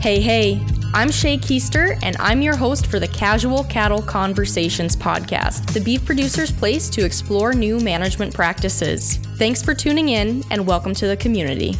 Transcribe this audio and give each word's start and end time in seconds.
Hey, 0.00 0.20
hey, 0.20 0.64
I'm 0.94 1.10
Shay 1.10 1.38
Keister, 1.38 1.98
and 2.04 2.16
I'm 2.20 2.40
your 2.40 2.54
host 2.54 2.86
for 2.86 3.00
the 3.00 3.08
Casual 3.08 3.64
Cattle 3.64 4.00
Conversations 4.00 4.94
podcast, 4.94 5.72
the 5.72 5.80
beef 5.80 6.04
producer's 6.04 6.52
place 6.52 6.88
to 6.90 7.04
explore 7.04 7.52
new 7.52 7.80
management 7.80 8.32
practices. 8.32 9.16
Thanks 9.38 9.60
for 9.60 9.74
tuning 9.74 10.10
in, 10.10 10.44
and 10.52 10.64
welcome 10.68 10.94
to 10.94 11.08
the 11.08 11.16
community. 11.16 11.74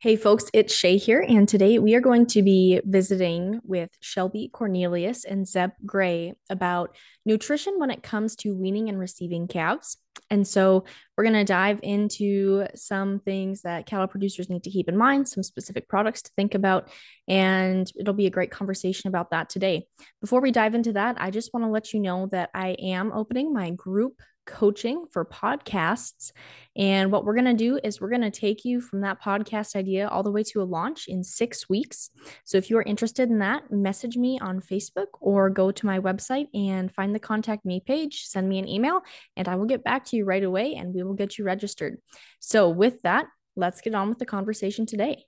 Hey 0.00 0.16
folks, 0.16 0.46
it's 0.52 0.74
Shay 0.74 0.96
here, 0.96 1.24
and 1.26 1.48
today 1.48 1.78
we 1.78 1.94
are 1.94 2.00
going 2.00 2.26
to 2.26 2.42
be 2.42 2.80
visiting 2.84 3.60
with 3.62 3.90
Shelby 4.00 4.50
Cornelius 4.52 5.24
and 5.24 5.46
Zeb 5.46 5.70
Gray 5.86 6.34
about 6.50 6.96
nutrition 7.26 7.74
when 7.78 7.90
it 7.90 8.02
comes 8.02 8.36
to 8.36 8.54
weaning 8.54 8.88
and 8.88 8.98
receiving 8.98 9.48
calves. 9.48 9.98
And 10.30 10.46
so 10.46 10.84
we're 11.16 11.24
going 11.24 11.34
to 11.34 11.44
dive 11.44 11.80
into 11.82 12.66
some 12.74 13.20
things 13.20 13.62
that 13.62 13.86
cattle 13.86 14.06
producers 14.06 14.48
need 14.48 14.64
to 14.64 14.70
keep 14.70 14.88
in 14.88 14.96
mind, 14.96 15.28
some 15.28 15.42
specific 15.42 15.88
products 15.88 16.22
to 16.22 16.30
think 16.36 16.54
about, 16.54 16.88
and 17.28 17.90
it'll 17.98 18.14
be 18.14 18.26
a 18.26 18.30
great 18.30 18.50
conversation 18.50 19.08
about 19.08 19.30
that 19.30 19.50
today. 19.50 19.86
Before 20.20 20.40
we 20.40 20.50
dive 20.50 20.74
into 20.74 20.94
that, 20.94 21.16
I 21.18 21.30
just 21.30 21.52
want 21.52 21.64
to 21.64 21.70
let 21.70 21.92
you 21.92 22.00
know 22.00 22.28
that 22.32 22.50
I 22.54 22.76
am 22.78 23.12
opening 23.12 23.52
my 23.52 23.70
group 23.70 24.20
coaching 24.46 25.06
for 25.10 25.24
podcasts. 25.24 26.32
And 26.76 27.10
what 27.10 27.24
we're 27.24 27.34
going 27.34 27.46
to 27.46 27.54
do 27.54 27.78
is 27.82 28.00
we're 28.00 28.10
going 28.10 28.20
to 28.22 28.30
take 28.30 28.64
you 28.64 28.80
from 28.80 29.00
that 29.00 29.22
podcast 29.22 29.76
idea 29.76 30.08
all 30.08 30.22
the 30.22 30.30
way 30.30 30.42
to 30.44 30.62
a 30.62 30.64
launch 30.64 31.08
in 31.08 31.24
six 31.24 31.68
weeks. 31.68 32.10
So 32.44 32.58
if 32.58 32.70
you 32.70 32.78
are 32.78 32.82
interested 32.82 33.30
in 33.30 33.38
that, 33.40 33.70
message 33.70 34.16
me 34.16 34.38
on 34.40 34.60
Facebook 34.60 35.06
or 35.20 35.50
go 35.50 35.70
to 35.70 35.86
my 35.86 35.98
website 35.98 36.46
and 36.54 36.92
find 36.92 37.14
the 37.14 37.18
contact 37.18 37.64
me 37.64 37.82
page, 37.84 38.24
send 38.24 38.48
me 38.48 38.58
an 38.58 38.68
email, 38.68 39.00
and 39.36 39.48
I 39.48 39.56
will 39.56 39.66
get 39.66 39.84
back 39.84 40.04
to 40.06 40.16
you 40.16 40.24
right 40.24 40.44
away 40.44 40.74
and 40.74 40.94
we 40.94 41.02
will 41.02 41.14
get 41.14 41.38
you 41.38 41.44
registered. 41.44 41.98
So 42.40 42.68
with 42.68 43.02
that, 43.02 43.26
let's 43.56 43.80
get 43.80 43.94
on 43.94 44.08
with 44.08 44.18
the 44.18 44.26
conversation 44.26 44.86
today. 44.86 45.24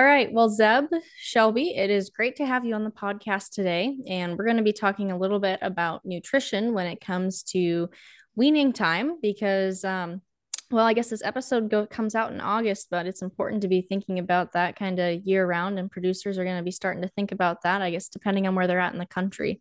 All 0.00 0.06
right. 0.06 0.32
Well, 0.32 0.48
Zeb, 0.48 0.86
Shelby, 1.18 1.74
it 1.76 1.90
is 1.90 2.08
great 2.08 2.36
to 2.36 2.46
have 2.46 2.64
you 2.64 2.74
on 2.74 2.84
the 2.84 2.90
podcast 2.90 3.50
today. 3.50 3.98
And 4.08 4.38
we're 4.38 4.46
going 4.46 4.56
to 4.56 4.62
be 4.62 4.72
talking 4.72 5.12
a 5.12 5.18
little 5.18 5.40
bit 5.40 5.58
about 5.60 6.06
nutrition 6.06 6.72
when 6.72 6.86
it 6.86 7.02
comes 7.02 7.42
to 7.52 7.90
weaning 8.36 8.72
time 8.72 9.18
because 9.20 9.84
um 9.84 10.20
well 10.70 10.86
i 10.86 10.92
guess 10.92 11.10
this 11.10 11.22
episode 11.24 11.68
go, 11.68 11.86
comes 11.86 12.14
out 12.14 12.32
in 12.32 12.40
august 12.40 12.88
but 12.90 13.06
it's 13.06 13.22
important 13.22 13.62
to 13.62 13.68
be 13.68 13.82
thinking 13.82 14.18
about 14.18 14.52
that 14.52 14.76
kind 14.76 14.98
of 14.98 15.20
year 15.26 15.46
round 15.46 15.78
and 15.78 15.90
producers 15.90 16.38
are 16.38 16.44
going 16.44 16.56
to 16.56 16.62
be 16.62 16.70
starting 16.70 17.02
to 17.02 17.08
think 17.08 17.32
about 17.32 17.62
that 17.62 17.82
i 17.82 17.90
guess 17.90 18.08
depending 18.08 18.46
on 18.46 18.54
where 18.54 18.66
they're 18.66 18.80
at 18.80 18.92
in 18.92 18.98
the 18.98 19.06
country. 19.06 19.60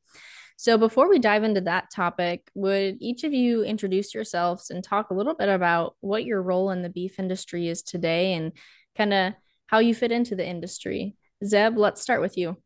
So 0.62 0.78
before 0.78 1.08
we 1.08 1.20
dive 1.20 1.46
into 1.46 1.62
that 1.62 1.90
topic 1.90 2.52
would 2.54 2.98
each 3.00 3.24
of 3.24 3.32
you 3.32 3.64
introduce 3.64 4.14
yourselves 4.14 4.70
and 4.70 4.84
talk 4.84 5.10
a 5.10 5.14
little 5.14 5.34
bit 5.34 5.48
about 5.48 5.96
what 6.02 6.26
your 6.26 6.42
role 6.42 6.72
in 6.72 6.82
the 6.82 6.90
beef 6.90 7.18
industry 7.18 7.70
is 7.70 7.82
today 7.82 8.34
and 8.34 8.52
kind 8.98 9.14
of 9.14 9.36
how 9.68 9.80
you 9.80 9.96
fit 9.96 10.12
into 10.12 10.36
the 10.36 10.46
industry? 10.46 11.16
Zeb 11.46 11.78
let's 11.78 12.02
start 12.02 12.20
with 12.20 12.38
you. 12.38 12.58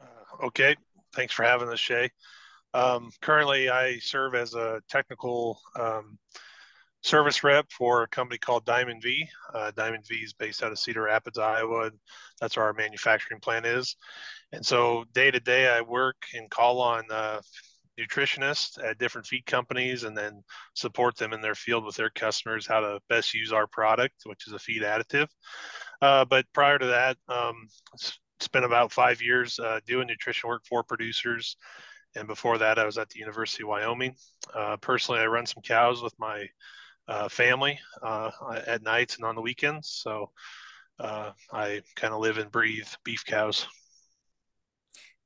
Uh, 0.00 0.46
okay. 0.46 0.76
Thanks 1.12 1.34
for 1.34 1.42
having 1.42 1.68
us 1.70 1.80
shay 1.80 2.12
um, 2.74 3.10
currently, 3.20 3.70
I 3.70 3.98
serve 3.98 4.34
as 4.34 4.54
a 4.54 4.82
technical 4.88 5.58
um, 5.78 6.18
service 7.02 7.44
rep 7.44 7.66
for 7.70 8.02
a 8.02 8.08
company 8.08 8.38
called 8.38 8.64
Diamond 8.64 9.02
V. 9.02 9.28
Uh, 9.54 9.70
Diamond 9.76 10.04
V 10.08 10.16
is 10.16 10.32
based 10.32 10.62
out 10.62 10.72
of 10.72 10.78
Cedar 10.78 11.02
Rapids, 11.02 11.38
Iowa, 11.38 11.86
and 11.86 11.98
that's 12.40 12.56
where 12.56 12.66
our 12.66 12.72
manufacturing 12.72 13.40
plant 13.40 13.64
is. 13.64 13.96
And 14.52 14.64
so, 14.64 15.04
day 15.12 15.30
to 15.30 15.40
day, 15.40 15.68
I 15.68 15.80
work 15.80 16.16
and 16.34 16.50
call 16.50 16.80
on 16.80 17.04
uh, 17.10 17.40
nutritionists 17.98 18.82
at 18.84 18.98
different 18.98 19.26
feed 19.26 19.46
companies 19.46 20.04
and 20.04 20.16
then 20.16 20.42
support 20.74 21.16
them 21.16 21.32
in 21.32 21.40
their 21.40 21.54
field 21.54 21.84
with 21.84 21.96
their 21.96 22.10
customers 22.10 22.66
how 22.66 22.80
to 22.80 23.00
best 23.08 23.34
use 23.34 23.52
our 23.52 23.66
product, 23.66 24.14
which 24.24 24.46
is 24.46 24.52
a 24.52 24.58
feed 24.58 24.82
additive. 24.82 25.28
Uh, 26.02 26.24
but 26.24 26.44
prior 26.52 26.78
to 26.78 26.86
that, 26.86 27.16
um, 27.28 27.68
spent 28.40 28.64
about 28.64 28.92
five 28.92 29.22
years 29.22 29.58
uh, 29.58 29.80
doing 29.86 30.06
nutrition 30.06 30.48
work 30.48 30.62
for 30.68 30.82
producers 30.82 31.56
and 32.16 32.26
before 32.26 32.58
that, 32.58 32.78
I 32.78 32.84
was 32.84 32.98
at 32.98 33.10
the 33.10 33.18
University 33.18 33.62
of 33.62 33.68
Wyoming. 33.68 34.14
Uh, 34.54 34.76
personally, 34.78 35.20
I 35.20 35.26
run 35.26 35.46
some 35.46 35.62
cows 35.62 36.02
with 36.02 36.14
my 36.18 36.48
uh, 37.08 37.28
family 37.28 37.78
uh, 38.02 38.30
at 38.66 38.82
nights 38.82 39.16
and 39.16 39.24
on 39.24 39.34
the 39.34 39.42
weekends. 39.42 39.88
So 40.02 40.30
uh, 40.98 41.30
I 41.52 41.82
kind 41.94 42.14
of 42.14 42.20
live 42.20 42.38
and 42.38 42.50
breathe 42.50 42.88
beef 43.04 43.24
cows. 43.24 43.66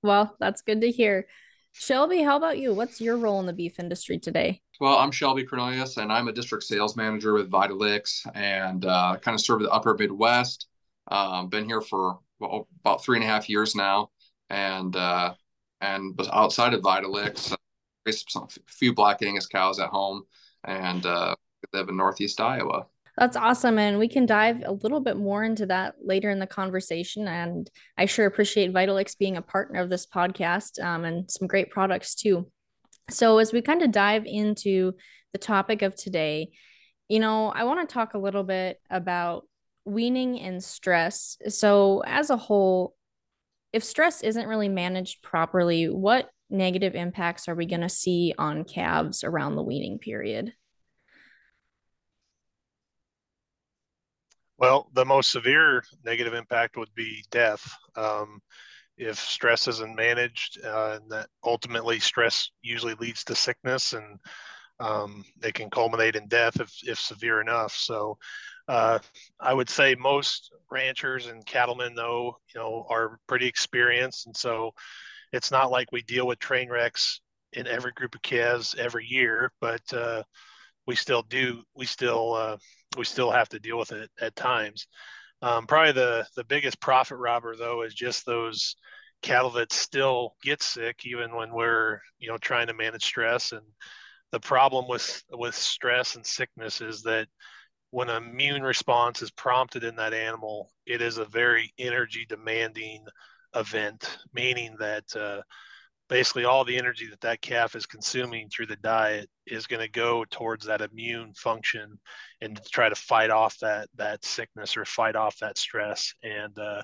Well, 0.03 0.37
that's 0.41 0.63
good 0.63 0.81
to 0.81 0.91
hear. 0.91 1.27
Shelby, 1.73 2.23
how 2.23 2.37
about 2.37 2.59
you? 2.59 2.75
What's 2.75 3.01
your 3.01 3.17
role 3.17 3.39
in 3.41 3.47
the 3.47 3.53
beef 3.53 3.79
industry 3.79 4.19
today? 4.19 4.61
Well, 4.81 4.99
I'm 4.99 5.13
Shelby 5.13 5.45
Cornelius, 5.45 5.99
and 5.99 6.13
I'm 6.13 6.29
a 6.29 6.33
district 6.33 6.65
sales 6.65 6.97
manager 6.97 7.35
with 7.35 7.51
Vitalix 7.51 8.27
and 8.35 8.85
uh, 8.85 9.17
kind 9.21 9.35
of 9.35 9.41
serve 9.41 9.61
the 9.61 9.71
upper 9.71 9.95
Midwest. 9.95 10.67
Um, 11.09 11.49
been 11.49 11.67
here 11.67 11.81
for 11.81 12.19
well, 12.41 12.67
about 12.81 13.05
three 13.05 13.19
and 13.19 13.25
a 13.25 13.29
half 13.29 13.49
years 13.49 13.75
now. 13.77 14.11
And 14.49 14.97
uh, 14.97 15.35
and 15.81 16.17
was 16.17 16.29
outside 16.33 16.75
of 16.75 16.83
Vitalix, 16.83 17.55
raised 18.07 18.31
some, 18.31 18.45
a 18.45 18.73
few 18.73 18.95
Black 18.95 19.23
Angus 19.23 19.47
cows 19.47 19.79
at 19.79 19.89
home, 19.89 20.25
and 20.65 21.05
uh, 21.07 21.35
live 21.73 21.89
in 21.89 21.97
Northeast 21.97 22.41
Iowa. 22.41 22.87
That's 23.17 23.37
awesome. 23.37 23.79
And 23.79 23.99
we 23.99 24.09
can 24.09 24.25
dive 24.25 24.63
a 24.65 24.73
little 24.73 25.01
bit 25.01 25.17
more 25.17 25.45
into 25.45 25.67
that 25.67 25.97
later 26.03 26.31
in 26.31 26.39
the 26.39 26.47
conversation. 26.47 27.29
And 27.29 27.69
I 27.99 28.07
sure 28.07 28.27
appreciate 28.27 28.73
Vitalix 28.73 29.19
being 29.19 29.37
a 29.37 29.43
partner 29.43 29.81
of 29.81 29.91
this 29.91 30.07
podcast 30.07 30.83
um, 30.83 31.05
and 31.05 31.31
some 31.31 31.47
great 31.47 31.71
products 31.71 32.15
too. 32.15 32.51
So, 33.11 33.39
as 33.39 33.53
we 33.53 33.61
kind 33.61 33.83
of 33.83 33.91
dive 33.91 34.25
into 34.25 34.93
the 35.33 35.39
topic 35.39 35.83
of 35.83 35.97
today, 35.97 36.53
you 37.09 37.19
know, 37.19 37.49
I 37.49 37.65
want 37.65 37.87
to 37.87 37.93
talk 37.93 38.15
a 38.15 38.19
little 38.19 38.45
bit 38.45 38.81
about 38.89 39.47
weaning 39.85 40.41
and 40.41 40.63
stress. 40.63 41.37
So, 41.49 42.03
as 42.07 42.31
a 42.31 42.37
whole, 42.37 42.95
if 43.73 43.85
stress 43.85 44.23
isn't 44.23 44.49
really 44.49 44.69
managed 44.69 45.23
properly, 45.23 45.89
what 45.89 46.31
negative 46.49 46.95
impacts 46.95 47.49
are 47.49 47.55
we 47.55 47.67
going 47.67 47.81
to 47.83 47.89
see 47.89 48.35
on 48.37 48.65
calves 48.65 49.23
around 49.23 49.55
the 49.55 49.63
weaning 49.63 49.99
period? 49.99 50.53
Well, 54.59 54.91
the 54.93 55.07
most 55.07 55.33
severe 55.33 55.83
negative 56.05 56.35
impact 56.35 56.77
would 56.77 56.95
be 56.95 57.25
death. 57.31 57.75
Um, 57.97 58.41
if 58.99 59.19
stress 59.19 59.67
isn't 59.69 59.97
managed, 59.97 60.63
uh, 60.63 60.99
and 61.01 61.11
that 61.11 61.29
ultimately 61.43 61.99
stress 61.99 62.51
usually 62.61 62.95
leads 62.95 63.25
to 63.25 63.35
sickness 63.35 63.95
and 63.95 64.19
um, 64.81 65.25
it 65.43 65.55
can 65.55 65.71
culminate 65.71 66.17
in 66.17 66.27
death 66.27 66.61
if, 66.61 66.71
if 66.83 66.99
severe 66.99 67.41
enough. 67.41 67.73
So 67.73 68.19
uh, 68.71 69.01
I 69.41 69.53
would 69.53 69.69
say 69.69 69.97
most 69.97 70.53
ranchers 70.71 71.27
and 71.27 71.45
cattlemen, 71.45 71.93
though, 71.97 72.37
you 72.55 72.61
know, 72.61 72.87
are 72.89 73.19
pretty 73.27 73.49
experienced, 73.49 74.27
and 74.27 74.37
so 74.37 74.71
it's 75.33 75.51
not 75.51 75.73
like 75.73 75.91
we 75.91 76.03
deal 76.03 76.25
with 76.25 76.39
train 76.39 76.71
wrecks 76.71 77.21
in 77.53 77.67
every 77.67 77.91
group 77.91 78.15
of 78.15 78.23
calves 78.23 78.77
every 78.79 79.05
year, 79.05 79.51
but 79.61 79.83
uh, 79.93 80.23
we 80.87 80.95
still 80.95 81.23
do. 81.23 81.65
We 81.75 81.85
still 81.85 82.35
uh, 82.35 82.59
we 82.97 83.05
still 83.05 83.33
have 83.33 83.49
to 83.49 83.59
deal 83.59 83.77
with 83.77 83.91
it 83.91 84.09
at 84.21 84.37
times. 84.37 84.87
Um, 85.43 85.67
probably 85.67 85.93
the 85.93 86.25
the 86.37 86.45
biggest 86.45 86.81
profit 86.81 87.19
robber 87.19 87.57
though 87.57 87.83
is 87.83 87.93
just 87.93 88.25
those 88.25 88.77
cattle 89.21 89.51
that 89.51 89.73
still 89.73 90.37
get 90.45 90.63
sick 90.63 91.01
even 91.05 91.35
when 91.35 91.53
we're 91.53 91.99
you 92.21 92.29
know 92.29 92.39
trying 92.39 92.69
to 92.69 92.75
manage 92.75 93.05
stress 93.05 93.51
and 93.51 93.67
the 94.31 94.39
problem 94.41 94.87
with 94.89 95.25
with 95.33 95.57
stress 95.57 96.15
and 96.15 96.25
sickness 96.25 96.81
is 96.81 97.03
that 97.03 97.27
when 97.91 98.09
an 98.09 98.23
immune 98.23 98.63
response 98.63 99.23
is 99.23 99.31
prompted 99.31 99.85
in 99.85 99.97
that 99.97 100.15
animal, 100.15 100.71
it 100.87 101.03
is 101.03 101.19
a 101.19 101.25
very 101.25 101.73
energy 101.79 102.25
demanding 102.29 103.05
event, 103.55 104.19
meaning 104.33 104.77
that 104.79 105.05
uh, 105.17 105.43
basically 106.09 106.45
all 106.45 106.65
the 106.65 106.77
energy 106.77 107.07
that 107.09 107.21
that 107.21 107.41
calf 107.41 107.75
is 107.75 107.87
consuming 107.87 108.49
through 108.49 108.67
the 108.67 108.77
diet 108.77 109.29
is 109.47 109.67
going 109.67 109.81
to 109.81 109.91
go 109.91 110.25
towards 110.31 110.67
that 110.67 110.81
immune 110.81 111.33
function 111.35 111.99
and 112.41 112.57
to 112.57 112.63
try 112.71 112.89
to 112.89 112.95
fight 112.95 113.31
off 113.31 113.59
that 113.59 113.89
that 113.97 114.25
sickness 114.25 114.77
or 114.77 114.85
fight 114.85 115.17
off 115.17 115.37
that 115.39 115.59
stress. 115.59 116.15
And 116.23 116.57
uh, 116.59 116.83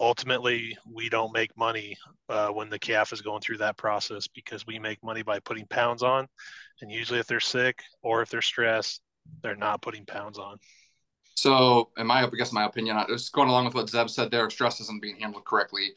ultimately 0.00 0.76
we 0.90 1.08
don't 1.08 1.32
make 1.32 1.56
money 1.56 1.96
uh, 2.28 2.48
when 2.48 2.68
the 2.68 2.78
calf 2.78 3.12
is 3.14 3.22
going 3.22 3.40
through 3.40 3.58
that 3.58 3.78
process 3.78 4.28
because 4.28 4.66
we 4.66 4.78
make 4.78 5.02
money 5.02 5.22
by 5.22 5.38
putting 5.40 5.66
pounds 5.66 6.02
on. 6.02 6.26
And 6.82 6.90
usually 6.90 7.20
if 7.20 7.26
they're 7.26 7.40
sick 7.40 7.82
or 8.02 8.20
if 8.20 8.28
they're 8.28 8.42
stressed 8.42 9.00
they're 9.42 9.56
not 9.56 9.82
putting 9.82 10.04
pounds 10.06 10.38
on. 10.38 10.58
So 11.34 11.90
in 11.98 12.06
my 12.06 12.22
i 12.22 12.30
guess 12.36 12.52
my 12.52 12.64
opinion 12.64 12.96
just 13.08 13.32
going 13.32 13.48
along 13.48 13.66
with 13.66 13.74
what 13.74 13.90
zeb 13.90 14.08
said 14.08 14.30
there 14.30 14.48
stress 14.50 14.80
isn't 14.80 15.02
being 15.02 15.16
handled 15.16 15.44
correctly. 15.44 15.92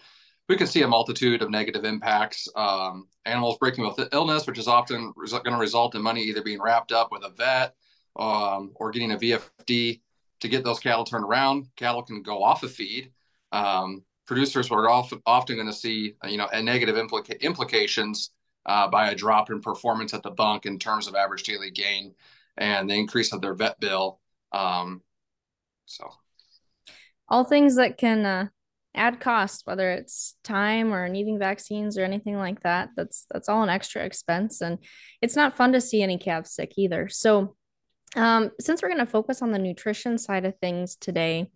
We 0.50 0.56
can 0.56 0.68
see 0.68 0.81
a 0.81 0.88
multitude 0.88 1.41
of 1.41 1.50
negative 1.50 1.83
impacts. 1.83 2.47
Um, 2.56 3.07
animals 3.25 3.57
breaking 3.57 3.85
with 3.85 4.09
illness 4.13 4.47
which 4.47 4.57
is 4.57 4.68
often 4.68 5.13
going 5.15 5.44
to 5.44 5.57
result 5.57 5.95
in 5.95 6.01
money 6.01 6.24
either 6.24 6.41
being 6.41 6.62
wrapped 6.62 6.91
up 6.91 7.12
with 7.12 7.24
a 7.24 7.29
vet 7.29 7.75
um, 8.18 8.71
or 8.75 8.91
getting 8.91 9.12
a 9.12 9.18
vfd 9.18 10.01
to 10.39 10.47
get 10.47 10.63
those 10.63 10.79
cattle 10.79 11.03
turned 11.03 11.25
around. 11.25 11.68
Cattle 11.75 12.03
can 12.03 12.21
go 12.21 12.44
off 12.44 12.63
a 12.63 12.68
of 12.68 12.71
feed. 12.71 13.12
Um, 13.51 14.03
producers 14.25 14.69
are 14.69 14.89
often, 14.89 15.21
often 15.25 15.56
going 15.56 15.68
to 15.68 15.74
see 15.74 16.15
you 16.27 16.38
know 16.38 16.47
a 16.51 16.62
negative 16.62 16.95
implica- 16.95 17.39
implications 17.41 18.31
uh, 18.65 18.88
by 18.88 19.12
a 19.12 19.15
drop 19.15 19.50
in 19.50 19.62
performance 19.62 20.13
at 20.13 20.24
the 20.24 20.31
bunk 20.31 20.65
in 20.65 20.77
terms 20.77 21.07
of 21.07 21.15
average 21.15 21.44
daily 21.44 21.71
gain 21.71 22.13
and 22.57 22.89
the 22.89 22.95
increase 22.95 23.33
of 23.33 23.42
their 23.42 23.54
vet 23.54 23.80
bill. 23.80 24.19
Um, 24.51 25.01
so. 25.86 26.09
all 27.30 27.44
things 27.44 27.75
that 27.75 27.98
can 27.98 28.25
uh, 28.25 28.48
add 28.95 29.19
cost, 29.19 29.62
whether 29.65 29.92
it's 29.92 30.36
time 30.44 30.94
or 30.94 31.07
needing 31.07 31.39
vaccines 31.39 31.98
or 31.98 32.04
anything 32.04 32.38
like 32.38 32.62
that. 32.63 32.89
That's 32.95 33.25
that's 33.31 33.48
all 33.48 33.63
an 33.63 33.69
extra 33.69 34.04
expense, 34.04 34.62
and 34.62 34.80
it's 35.21 35.36
not 35.36 35.56
fun 35.56 35.74
to 35.74 35.81
see 35.81 36.01
any 36.01 36.18
calves 36.18 36.51
sick 36.51 36.74
either. 36.77 37.07
So, 37.09 37.56
um, 38.15 38.51
since 38.60 38.81
we're 38.81 38.89
going 38.89 39.06
to 39.06 39.12
focus 39.12 39.42
on 39.42 39.51
the 39.51 39.60
nutrition 39.60 40.18
side 40.18 40.45
of 40.45 40.57
things 40.60 40.95
today, 40.95 41.51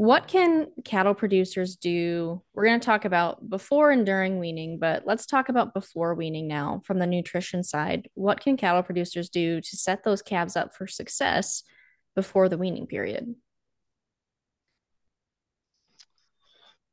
what 0.00 0.26
can 0.26 0.68
cattle 0.82 1.12
producers 1.12 1.76
do? 1.76 2.40
We're 2.54 2.64
going 2.64 2.80
to 2.80 2.86
talk 2.86 3.04
about 3.04 3.50
before 3.50 3.90
and 3.90 4.06
during 4.06 4.38
weaning, 4.38 4.78
but 4.78 5.02
let's 5.04 5.26
talk 5.26 5.50
about 5.50 5.74
before 5.74 6.14
weaning 6.14 6.48
now 6.48 6.80
from 6.86 6.98
the 6.98 7.06
nutrition 7.06 7.62
side. 7.62 8.08
What 8.14 8.40
can 8.40 8.56
cattle 8.56 8.82
producers 8.82 9.28
do 9.28 9.60
to 9.60 9.76
set 9.76 10.02
those 10.02 10.22
calves 10.22 10.56
up 10.56 10.74
for 10.74 10.86
success 10.86 11.64
before 12.16 12.48
the 12.48 12.56
weaning 12.56 12.86
period? 12.86 13.34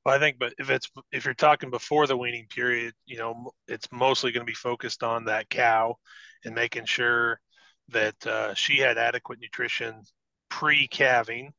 Well, 0.06 0.13
I 0.13 0.19
think, 0.19 0.38
but 0.38 0.54
if 0.59 0.69
it's 0.69 0.92
if 1.13 1.24
you're 1.24 1.33
talking 1.33 1.69
before 1.69 2.07
the 2.07 2.18
weaning 2.18 2.48
period, 2.50 2.94
you 3.06 3.19
know, 3.19 3.51
it's 3.69 3.88
mostly 3.89 4.33
going 4.33 4.45
to 4.45 4.51
be 4.51 4.54
focused 4.54 5.01
on 5.01 5.24
that 5.25 5.50
cow 5.50 5.95
and 6.44 6.54
making 6.54 6.83
sure 6.83 7.39
that 7.88 8.27
uh, 8.27 8.54
she 8.54 8.80
had 8.80 8.98
adequate 8.98 9.39
nutrition 9.39 10.04
pre-calving, 10.50 11.54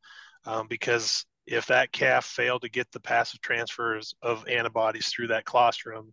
um, 0.45 0.67
because 0.69 1.25
if 1.49 1.67
that 1.67 1.93
calf 1.93 2.25
failed 2.27 2.63
to 2.63 2.69
get 2.69 2.91
the 2.93 3.01
passive 3.01 3.41
transfers 3.41 4.15
of 4.23 4.47
antibodies 4.49 5.09
through 5.09 5.29
that 5.29 5.47
colostrum, 5.47 6.13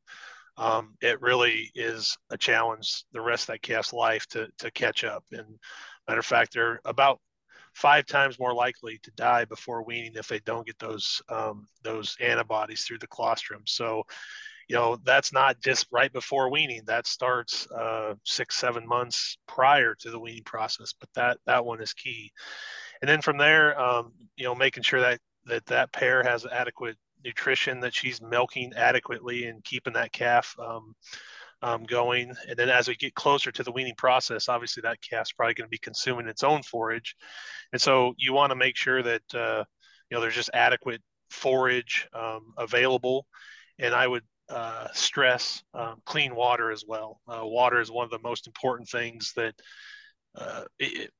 um, 0.58 0.96
it 1.02 1.22
really 1.22 1.70
is 1.76 2.18
a 2.30 2.38
challenge 2.38 3.04
the 3.12 3.22
rest 3.22 3.44
of 3.44 3.48
that 3.48 3.62
calf's 3.62 3.92
life 3.92 4.26
to, 4.28 4.48
to 4.60 4.72
catch 4.72 5.04
up. 5.04 5.24
And 5.32 5.60
matter 6.08 6.20
of 6.20 6.26
fact, 6.26 6.54
they're 6.54 6.80
about 6.86 7.20
five 7.74 8.06
times 8.06 8.40
more 8.40 8.54
likely 8.54 8.98
to 9.04 9.12
die 9.12 9.44
before 9.44 9.84
weaning 9.84 10.14
if 10.16 10.30
they 10.30 10.40
don't 10.40 10.66
get 10.66 10.80
those 10.80 11.22
um, 11.30 11.68
those 11.84 12.16
antibodies 12.22 12.84
through 12.84 13.00
the 13.00 13.08
colostrum. 13.08 13.64
So, 13.66 14.04
you 14.70 14.78
know, 14.78 14.98
that's 15.04 15.34
not 15.34 15.62
just 15.62 15.88
right 15.92 16.12
before 16.14 16.50
weaning. 16.50 16.84
That 16.86 17.06
starts 17.06 17.70
uh, 17.72 18.16
six, 18.24 18.56
seven 18.56 18.88
months 18.88 19.38
prior 19.50 19.94
to 19.96 20.10
the 20.10 20.20
weaning 20.20 20.46
process. 20.46 20.94
But 20.98 21.10
that 21.16 21.38
that 21.46 21.66
one 21.66 21.82
is 21.82 21.94
key 21.94 22.32
and 23.02 23.10
then 23.10 23.22
from 23.22 23.38
there, 23.38 23.80
um, 23.80 24.14
you 24.36 24.46
know, 24.46 24.56
making 24.56 24.84
sure 24.84 25.02
that 25.02 25.20
that 25.46 25.66
that 25.68 25.92
pair 25.92 26.24
has 26.24 26.46
adequate 26.46 26.98
nutrition, 27.24 27.80
that 27.80 27.94
she's 27.94 28.22
milking 28.22 28.74
adequately, 28.76 29.46
and 29.46 29.64
keeping 29.64 29.94
that 29.94 30.12
calf 30.12 30.56
um, 30.60 30.96
um, 31.62 31.84
going. 31.84 32.32
And 32.48 32.58
then 32.58 32.70
as 32.70 32.88
we 32.88 32.96
get 32.96 33.16
closer 33.16 33.52
to 33.52 33.64
the 33.64 33.72
weaning 33.72 33.96
process, 33.96 34.50
obviously 34.50 34.82
that 34.82 35.02
calf's 35.02 35.32
probably 35.32 35.54
going 35.54 35.68
to 35.68 35.72
be 35.72 35.78
consuming 35.78 36.28
its 36.28 36.44
own 36.44 36.64
forage, 36.64 37.16
and 37.72 37.82
so 37.82 38.14
you 38.18 38.34
want 38.34 38.52
to 38.52 38.56
make 38.56 38.78
sure 38.78 39.02
that 39.04 39.24
uh, 39.34 39.64
you 40.10 40.16
know 40.16 40.22
there's 40.22 40.36
just 40.36 40.52
adequate 40.54 41.02
forage 41.30 42.08
um, 42.14 42.54
available. 42.58 43.26
And 43.78 43.94
I 43.94 44.08
would 44.08 44.24
uh, 44.50 44.88
stress 44.94 45.64
um, 45.74 46.02
clean 46.06 46.36
water 46.36 46.72
as 46.72 46.84
well. 46.88 47.20
Uh, 47.28 47.42
water 47.44 47.82
is 47.82 47.92
one 47.92 48.06
of 48.06 48.12
the 48.12 48.20
most 48.20 48.48
important 48.48 48.88
things 48.88 49.34
that 49.36 49.56
uh, 50.36 50.64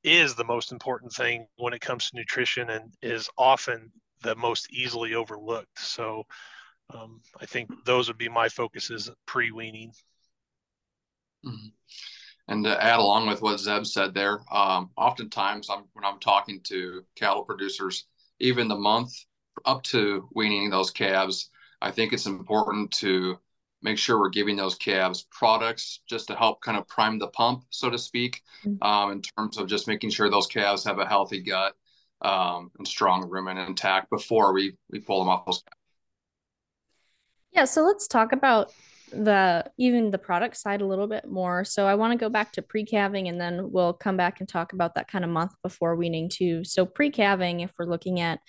is 0.04 0.34
the 0.34 0.44
most 0.44 0.72
important 0.72 1.12
thing 1.12 1.46
when 1.56 1.72
it 1.72 1.80
comes 1.80 2.10
to 2.10 2.16
nutrition 2.16 2.70
and 2.70 2.92
is 3.02 3.28
often 3.38 3.90
the 4.22 4.34
most 4.36 4.70
easily 4.72 5.14
overlooked. 5.14 5.78
So 5.78 6.24
um, 6.92 7.20
I 7.40 7.46
think 7.46 7.70
those 7.84 8.08
would 8.08 8.18
be 8.18 8.28
my 8.28 8.48
focuses 8.48 9.10
pre 9.26 9.50
weaning. 9.50 9.92
Mm-hmm. 11.44 11.68
And 12.48 12.64
to 12.64 12.82
add 12.82 13.00
along 13.00 13.26
with 13.26 13.42
what 13.42 13.58
Zeb 13.58 13.86
said 13.86 14.14
there, 14.14 14.40
um, 14.52 14.90
oftentimes 14.96 15.68
I'm, 15.68 15.84
when 15.94 16.04
I'm 16.04 16.20
talking 16.20 16.60
to 16.64 17.02
cattle 17.16 17.44
producers, 17.44 18.06
even 18.38 18.68
the 18.68 18.76
month 18.76 19.12
up 19.64 19.82
to 19.84 20.28
weaning 20.34 20.70
those 20.70 20.90
calves, 20.90 21.50
I 21.80 21.90
think 21.90 22.12
it's 22.12 22.26
important 22.26 22.92
to 22.92 23.38
make 23.82 23.98
sure 23.98 24.18
we're 24.18 24.28
giving 24.28 24.56
those 24.56 24.74
calves 24.74 25.26
products 25.30 26.00
just 26.08 26.28
to 26.28 26.34
help 26.34 26.60
kind 26.60 26.78
of 26.78 26.88
prime 26.88 27.18
the 27.18 27.28
pump, 27.28 27.64
so 27.70 27.90
to 27.90 27.98
speak, 27.98 28.42
mm-hmm. 28.64 28.82
um, 28.86 29.12
in 29.12 29.22
terms 29.22 29.58
of 29.58 29.68
just 29.68 29.86
making 29.86 30.10
sure 30.10 30.30
those 30.30 30.46
calves 30.46 30.84
have 30.84 30.98
a 30.98 31.06
healthy 31.06 31.40
gut 31.40 31.74
um, 32.22 32.70
and 32.78 32.88
strong 32.88 33.28
rumen 33.28 33.66
intact 33.66 34.10
before 34.10 34.52
we 34.52 34.76
we 34.90 34.98
pull 35.00 35.20
them 35.20 35.28
off 35.28 35.46
those. 35.46 35.62
Yeah, 37.52 37.64
so 37.64 37.82
let's 37.82 38.06
talk 38.06 38.32
about 38.32 38.72
the 39.12 39.64
even 39.78 40.10
the 40.10 40.18
product 40.18 40.56
side 40.56 40.80
a 40.80 40.86
little 40.86 41.06
bit 41.06 41.26
more. 41.26 41.64
So 41.64 41.86
I 41.86 41.94
want 41.94 42.12
to 42.12 42.18
go 42.18 42.28
back 42.28 42.52
to 42.52 42.62
pre-calving 42.62 43.28
and 43.28 43.40
then 43.40 43.70
we'll 43.70 43.92
come 43.92 44.16
back 44.16 44.40
and 44.40 44.48
talk 44.48 44.72
about 44.72 44.94
that 44.96 45.08
kind 45.08 45.24
of 45.24 45.30
month 45.30 45.52
before 45.62 45.94
weaning 45.94 46.28
too. 46.28 46.64
So 46.64 46.84
pre-calving, 46.84 47.60
if 47.60 47.70
we're 47.78 47.86
looking 47.86 48.20
at 48.20 48.40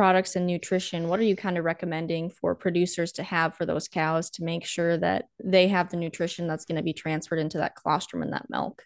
products 0.00 0.34
and 0.34 0.46
nutrition, 0.46 1.08
what 1.08 1.20
are 1.20 1.24
you 1.24 1.36
kind 1.36 1.58
of 1.58 1.64
recommending 1.66 2.30
for 2.30 2.54
producers 2.54 3.12
to 3.12 3.22
have 3.22 3.54
for 3.54 3.66
those 3.66 3.86
cows 3.86 4.30
to 4.30 4.42
make 4.42 4.64
sure 4.64 4.96
that 4.96 5.26
they 5.44 5.68
have 5.68 5.90
the 5.90 5.96
nutrition 5.98 6.46
that's 6.46 6.64
going 6.64 6.78
to 6.78 6.82
be 6.82 6.94
transferred 6.94 7.38
into 7.38 7.58
that 7.58 7.76
colostrum 7.76 8.22
and 8.22 8.32
that 8.32 8.48
milk? 8.48 8.82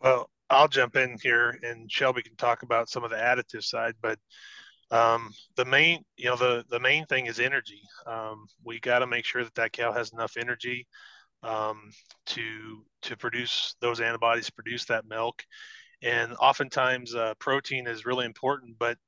Well, 0.00 0.28
I'll 0.50 0.66
jump 0.66 0.96
in 0.96 1.16
here 1.22 1.56
and 1.62 1.88
Shelby 1.88 2.22
can 2.22 2.34
talk 2.34 2.64
about 2.64 2.88
some 2.88 3.04
of 3.04 3.10
the 3.10 3.16
additive 3.16 3.62
side, 3.62 3.94
but 4.02 4.18
um, 4.90 5.30
the 5.54 5.64
main, 5.64 6.02
you 6.16 6.24
know, 6.24 6.34
the, 6.34 6.64
the 6.68 6.80
main 6.80 7.06
thing 7.06 7.26
is 7.26 7.38
energy. 7.38 7.82
Um, 8.04 8.48
we 8.64 8.80
got 8.80 8.98
to 8.98 9.06
make 9.06 9.26
sure 9.26 9.44
that 9.44 9.54
that 9.54 9.74
cow 9.74 9.92
has 9.92 10.12
enough 10.12 10.32
energy 10.36 10.88
um, 11.44 11.92
to, 12.26 12.84
to 13.02 13.16
produce 13.16 13.76
those 13.80 14.00
antibodies, 14.00 14.50
produce 14.50 14.86
that 14.86 15.06
milk 15.06 15.44
and 16.02 16.34
oftentimes 16.34 17.14
uh, 17.14 17.34
protein 17.38 17.86
is 17.86 18.06
really 18.06 18.26
important 18.26 18.76
but 18.78 18.98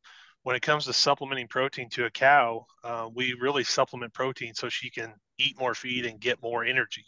when 0.42 0.56
it 0.56 0.62
comes 0.62 0.84
to 0.86 0.92
supplementing 0.92 1.48
protein 1.48 1.88
to 1.90 2.06
a 2.06 2.10
cow 2.10 2.64
uh, 2.84 3.08
we 3.14 3.34
really 3.40 3.64
supplement 3.64 4.12
protein 4.14 4.54
so 4.54 4.68
she 4.68 4.90
can 4.90 5.12
eat 5.38 5.58
more 5.58 5.74
feed 5.74 6.04
and 6.04 6.20
get 6.20 6.42
more 6.42 6.64
energy. 6.64 7.04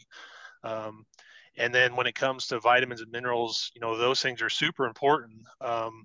Um, 0.62 1.04
and 1.56 1.74
then 1.74 1.96
when 1.96 2.06
it 2.06 2.14
comes 2.14 2.46
to 2.46 2.60
vitamins 2.60 3.00
and 3.00 3.10
minerals 3.10 3.70
you 3.74 3.80
know 3.80 3.96
those 3.96 4.22
things 4.22 4.40
are 4.40 4.50
super 4.50 4.86
important 4.86 5.40
um, 5.60 6.04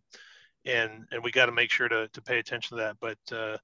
and 0.65 1.05
and 1.11 1.23
we 1.23 1.31
got 1.31 1.45
to 1.45 1.51
make 1.51 1.71
sure 1.71 1.87
to, 1.87 2.07
to 2.09 2.21
pay 2.21 2.39
attention 2.39 2.77
to 2.77 2.83
that. 2.83 2.97
But 2.99 3.35
uh, 3.35 3.57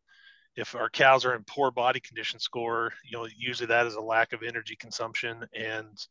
if 0.56 0.76
our 0.76 0.90
cows 0.90 1.26
are 1.26 1.36
in 1.36 1.44
poor 1.46 1.72
body 1.72 2.00
condition 2.00 2.40
score 2.40 2.94
you 3.04 3.18
know 3.18 3.28
usually 3.36 3.68
that 3.68 3.88
is 3.88 3.96
a 3.96 4.02
lack 4.02 4.34
of 4.34 4.44
energy 4.44 4.76
consumption 4.76 5.46
and 5.56 6.06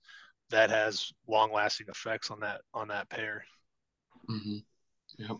that 0.51 0.71
has 0.71 1.13
long 1.29 1.53
lasting 1.53 1.87
effects 1.89 2.31
on 2.31 2.41
that 2.41 2.63
on 2.75 2.89
that 2.89 3.09
pair 3.09 3.45
Mm-hmm. 4.31 4.57
Yep. 5.19 5.37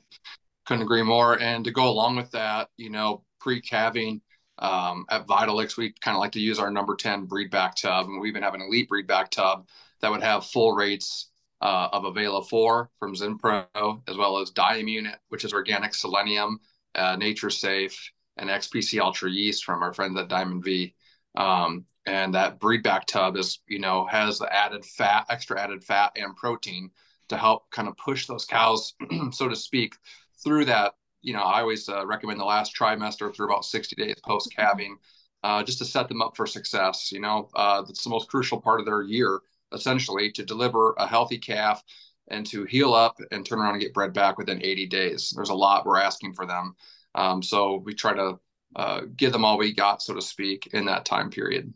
Couldn't 0.67 0.83
agree 0.83 1.03
more. 1.03 1.41
And 1.41 1.65
to 1.65 1.71
go 1.71 1.89
along 1.89 2.17
with 2.17 2.31
that, 2.33 2.69
you 2.77 2.91
know, 2.91 3.25
pre 3.41 3.61
calving 3.61 4.21
um, 4.59 5.07
at 5.11 5.27
Vitalix, 5.27 5.77
we 5.77 5.95
kind 6.01 6.17
of 6.17 6.21
like 6.21 6.33
to 6.33 6.41
use 6.41 6.59
our 6.59 6.71
number 6.71 6.97
10 6.97 7.25
breed 7.25 7.51
back 7.51 7.77
tub. 7.77 8.07
And 8.07 8.21
we 8.21 8.29
even 8.29 8.43
have 8.43 8.55
an 8.55 8.63
elite 8.63 8.89
breed 8.89 9.07
back 9.07 9.31
tub 9.31 9.67
that 10.01 10.11
would 10.11 10.23
have 10.23 10.47
full 10.47 10.73
rates 10.73 11.31
uh, 11.61 11.89
of 11.93 12.05
Availa 12.05 12.47
4 12.49 12.91
from 12.99 13.15
Zinpro, 13.15 13.67
as 14.09 14.17
well 14.17 14.39
as 14.39 14.51
Diamune, 14.51 15.15
which 15.29 15.45
is 15.45 15.53
organic 15.53 15.95
selenium, 15.95 16.61
uh, 16.95 17.17
NaturSafe, 17.17 17.97
and 18.37 18.49
XPC 18.49 19.01
Ultra 19.01 19.31
yeast 19.31 19.65
from 19.65 19.83
our 19.83 19.93
friends 19.93 20.19
at 20.19 20.29
Diamond 20.29 20.65
V. 20.65 20.95
Um, 21.37 21.85
and 22.07 22.35
that 22.35 22.59
breed 22.59 22.83
back 22.83 23.07
tub 23.07 23.37
is, 23.37 23.61
you 23.69 23.79
know, 23.79 24.07
has 24.07 24.39
the 24.39 24.53
added 24.53 24.85
fat, 24.85 25.27
extra 25.29 25.61
added 25.61 25.85
fat 25.85 26.13
and 26.17 26.35
protein 26.35 26.91
to 27.31 27.37
help 27.37 27.71
kind 27.71 27.89
of 27.89 27.97
push 27.97 28.27
those 28.27 28.45
cows, 28.45 28.95
so 29.33 29.49
to 29.49 29.57
speak, 29.57 29.95
through 30.43 30.67
that. 30.67 30.95
You 31.23 31.35
know, 31.35 31.43
I 31.43 31.61
always 31.61 31.89
uh, 31.89 32.07
recommend 32.07 32.41
the 32.41 32.45
last 32.45 32.75
trimester 32.77 33.35
through 33.35 33.47
about 33.47 33.65
60 33.65 33.97
days 33.97 34.17
post 34.25 34.55
calving, 34.55 34.97
uh, 35.43 35.63
just 35.63 35.79
to 35.79 35.85
set 35.85 36.09
them 36.09 36.23
up 36.23 36.37
for 36.37 36.47
success. 36.47 37.11
You 37.13 37.21
know, 37.21 37.49
uh, 37.55 37.83
that's 37.83 38.05
the 38.05 38.11
most 38.11 38.29
crucial 38.29 38.61
part 38.61 38.81
of 38.81 38.87
their 38.87 39.03
year, 39.03 39.41
essentially, 39.73 40.31
to 40.33 40.45
deliver 40.45 40.95
a 40.99 41.07
healthy 41.07 41.39
calf 41.39 41.83
and 42.29 42.47
to 42.47 42.65
heal 42.65 42.95
up 42.95 43.19
and 43.33 43.45
turn 43.45 43.59
around 43.59 43.75
and 43.75 43.83
get 43.83 43.93
bred 43.93 44.13
back 44.13 44.39
within 44.39 44.65
80 44.65 44.87
days. 44.87 45.33
There's 45.35 45.51
a 45.51 45.55
lot 45.55 45.85
we're 45.85 45.99
asking 45.99 46.35
for 46.35 46.47
them. 46.47 46.75
Um, 47.15 47.43
so 47.43 47.83
we 47.85 47.93
try 47.93 48.15
to 48.15 48.39
uh, 48.77 49.03
give 49.17 49.33
them 49.33 49.45
all 49.45 49.59
we 49.59 49.75
got, 49.75 50.01
so 50.01 50.15
to 50.15 50.23
speak, 50.23 50.69
in 50.73 50.87
that 50.87 51.05
time 51.05 51.31
period. 51.31 51.75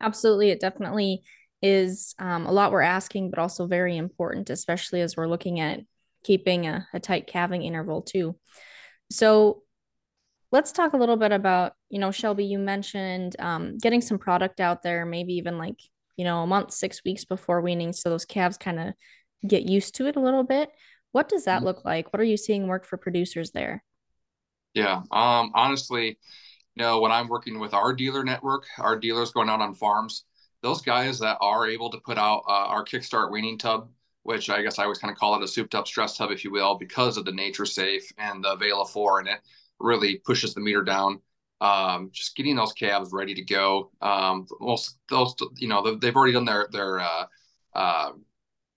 Absolutely. 0.00 0.50
It 0.50 0.60
definitely 0.60 1.22
is 1.60 2.14
um, 2.18 2.46
a 2.46 2.52
lot 2.52 2.72
we're 2.72 2.80
asking, 2.82 3.30
but 3.30 3.38
also 3.38 3.66
very 3.66 3.96
important, 3.96 4.50
especially 4.50 5.00
as 5.00 5.16
we're 5.16 5.28
looking 5.28 5.60
at 5.60 5.80
keeping 6.24 6.66
a, 6.66 6.86
a 6.92 7.00
tight 7.00 7.26
calving 7.26 7.62
interval 7.62 8.02
too. 8.02 8.36
So 9.10 9.62
let's 10.52 10.72
talk 10.72 10.92
a 10.92 10.96
little 10.96 11.16
bit 11.16 11.32
about, 11.32 11.72
you 11.88 11.98
know, 11.98 12.10
Shelby, 12.10 12.44
you 12.44 12.58
mentioned 12.58 13.36
um, 13.38 13.78
getting 13.78 14.00
some 14.00 14.18
product 14.18 14.60
out 14.60 14.82
there, 14.82 15.04
maybe 15.04 15.34
even 15.34 15.58
like, 15.58 15.80
you 16.16 16.24
know, 16.24 16.42
a 16.42 16.46
month, 16.46 16.72
six 16.72 17.02
weeks 17.04 17.24
before 17.24 17.60
weaning. 17.60 17.92
So 17.92 18.08
those 18.08 18.24
calves 18.24 18.56
kind 18.56 18.80
of 18.80 18.94
get 19.46 19.62
used 19.62 19.94
to 19.96 20.06
it 20.06 20.16
a 20.16 20.20
little 20.20 20.44
bit. 20.44 20.70
What 21.12 21.28
does 21.28 21.44
that 21.44 21.58
mm-hmm. 21.58 21.66
look 21.66 21.84
like? 21.84 22.12
What 22.12 22.20
are 22.20 22.24
you 22.24 22.36
seeing 22.36 22.66
work 22.66 22.84
for 22.84 22.96
producers 22.96 23.50
there? 23.50 23.82
Yeah. 24.74 25.02
Um, 25.10 25.52
honestly, 25.54 26.18
you 26.74 26.82
know, 26.82 27.00
when 27.00 27.12
I'm 27.12 27.28
working 27.28 27.58
with 27.58 27.74
our 27.74 27.92
dealer 27.92 28.24
network, 28.24 28.64
our 28.78 28.98
dealers 28.98 29.32
going 29.32 29.48
out 29.48 29.60
on 29.60 29.74
farms, 29.74 30.24
those 30.62 30.82
guys 30.82 31.18
that 31.20 31.38
are 31.40 31.66
able 31.66 31.90
to 31.90 31.98
put 31.98 32.18
out 32.18 32.42
uh, 32.48 32.66
our 32.66 32.84
Kickstart 32.84 33.30
weaning 33.30 33.58
tub 33.58 33.88
which 34.28 34.50
I 34.50 34.60
guess 34.60 34.78
I 34.78 34.82
always 34.82 34.98
kind 34.98 35.10
of 35.10 35.18
call 35.18 35.36
it 35.36 35.42
a 35.42 35.48
souped 35.48 35.74
up 35.74 35.88
stress 35.88 36.14
tub, 36.14 36.30
if 36.30 36.44
you 36.44 36.50
will, 36.52 36.74
because 36.76 37.16
of 37.16 37.24
the 37.24 37.30
NaturSafe 37.30 38.12
and 38.18 38.44
the 38.44 38.56
Vela4 38.58 39.20
and 39.20 39.28
it 39.28 39.40
really 39.80 40.16
pushes 40.16 40.52
the 40.52 40.60
meter 40.60 40.82
down. 40.82 41.22
Um, 41.62 42.10
just 42.12 42.36
getting 42.36 42.54
those 42.54 42.74
calves 42.74 43.10
ready 43.10 43.32
to 43.34 43.42
go. 43.42 43.90
Um, 44.02 44.46
most 44.60 44.98
those, 45.08 45.34
you 45.56 45.66
know, 45.66 45.96
they've 45.96 46.14
already 46.14 46.34
done 46.34 46.44
their 46.44 46.68
their 46.70 47.00
uh, 47.00 47.24
uh, 47.74 48.10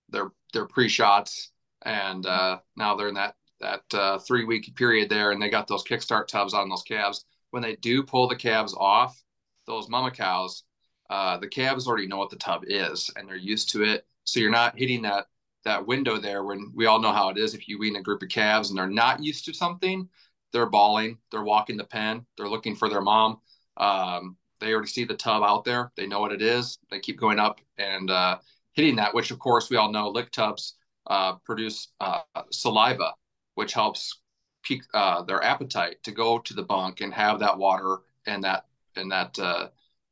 their 0.08 0.32
their 0.54 0.68
pre 0.68 0.88
shots, 0.88 1.52
and 1.84 2.26
uh, 2.26 2.60
now 2.78 2.96
they're 2.96 3.10
in 3.10 3.16
that 3.16 3.36
that 3.60 3.84
uh, 3.94 4.20
three 4.20 4.46
week 4.46 4.74
period 4.78 5.10
there, 5.10 5.32
and 5.32 5.42
they 5.42 5.50
got 5.50 5.68
those 5.68 5.84
kickstart 5.84 6.28
tubs 6.28 6.54
on 6.54 6.70
those 6.70 6.84
calves. 6.84 7.26
When 7.50 7.62
they 7.62 7.76
do 7.76 8.04
pull 8.04 8.30
the 8.30 8.38
calves 8.38 8.74
off, 8.76 9.22
those 9.68 9.90
mama 9.90 10.12
cows, 10.12 10.64
uh, 11.12 11.38
the 11.38 11.48
calves 11.48 11.88
already 11.88 12.08
know 12.08 12.18
what 12.18 12.30
the 12.30 12.38
tub 12.38 12.64
is, 12.66 13.12
and 13.18 13.28
they're 13.28 13.36
used 13.36 13.70
to 13.70 13.84
it. 13.84 14.08
So 14.24 14.40
you're 14.40 14.50
not 14.50 14.80
hitting 14.80 15.02
that 15.02 15.28
that 15.66 15.86
window 15.86 16.18
there 16.18 16.44
when 16.44 16.72
we 16.74 16.88
all 16.88 17.00
know 17.00 17.12
how 17.12 17.30
it 17.30 17.38
is. 17.38 17.54
If 17.54 17.68
you 17.68 17.78
wean 17.78 17.98
a 17.98 18.02
group 18.02 18.24
of 18.24 18.30
calves 18.30 18.70
and 18.70 18.80
they're 18.80 18.88
not 18.88 19.22
used 19.22 19.46
to 19.46 19.54
something, 19.54 20.10
they're 20.54 20.70
bawling, 20.70 21.20
they're 21.30 21.44
walking 21.44 21.78
the 21.78 21.84
pen, 21.84 22.26
they're 22.36 22.50
looking 22.50 22.76
for 22.76 22.90
their 22.90 23.02
mom. 23.02 23.42
Um, 23.78 24.38
they 24.60 24.74
already 24.74 24.88
see 24.88 25.04
the 25.04 25.14
tub 25.14 25.44
out 25.44 25.66
there, 25.66 25.92
they 25.98 26.08
know 26.08 26.22
what 26.22 26.32
it 26.32 26.42
is. 26.42 26.80
They 26.90 27.00
keep 27.00 27.20
going 27.20 27.40
up 27.40 27.60
and 27.78 28.10
uh, 28.10 28.38
hitting 28.72 28.96
that, 28.96 29.14
which 29.14 29.32
of 29.32 29.38
course 29.38 29.70
we 29.70 29.78
all 29.78 29.92
know 29.92 30.10
lick 30.10 30.32
tubs 30.32 30.76
uh, 31.08 31.34
produce 31.46 31.90
uh, 32.00 32.22
saliva, 32.52 33.14
which 33.56 33.74
helps 33.74 34.22
pique 34.64 34.84
uh, 34.94 35.24
their 35.24 35.44
appetite 35.44 35.98
to 36.04 36.12
go 36.12 36.40
to 36.40 36.54
the 36.54 36.64
bunk 36.64 37.02
and 37.02 37.14
have 37.14 37.40
that 37.40 37.58
water 37.58 38.00
and 38.26 38.44
that 38.44 38.66
and 38.96 39.12
that 39.12 39.38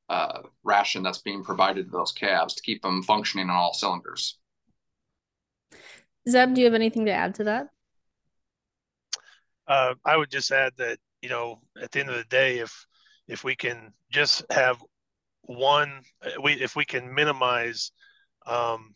uh, 0.09 0.13
uh, 0.13 0.41
ration 0.63 1.03
that's 1.03 1.19
being 1.19 1.43
provided 1.43 1.85
to 1.85 1.91
those 1.91 2.11
calves 2.11 2.55
to 2.55 2.63
keep 2.63 2.81
them 2.81 3.03
functioning 3.03 3.49
on 3.49 3.55
all 3.55 3.73
cylinders. 3.73 4.37
Zeb, 6.27 6.53
do 6.53 6.61
you 6.61 6.65
have 6.65 6.73
anything 6.73 7.05
to 7.05 7.11
add 7.11 7.35
to 7.35 7.43
that? 7.45 7.69
Uh, 9.67 9.93
I 10.03 10.17
would 10.17 10.31
just 10.31 10.51
add 10.51 10.73
that 10.77 10.97
you 11.21 11.29
know 11.29 11.61
at 11.81 11.91
the 11.91 11.99
end 11.99 12.09
of 12.09 12.15
the 12.15 12.23
day, 12.25 12.57
if 12.59 12.85
if 13.27 13.43
we 13.43 13.55
can 13.55 13.93
just 14.11 14.43
have 14.51 14.83
one, 15.43 16.01
we 16.41 16.53
if 16.53 16.75
we 16.75 16.85
can 16.85 17.13
minimize 17.13 17.91
um, 18.47 18.93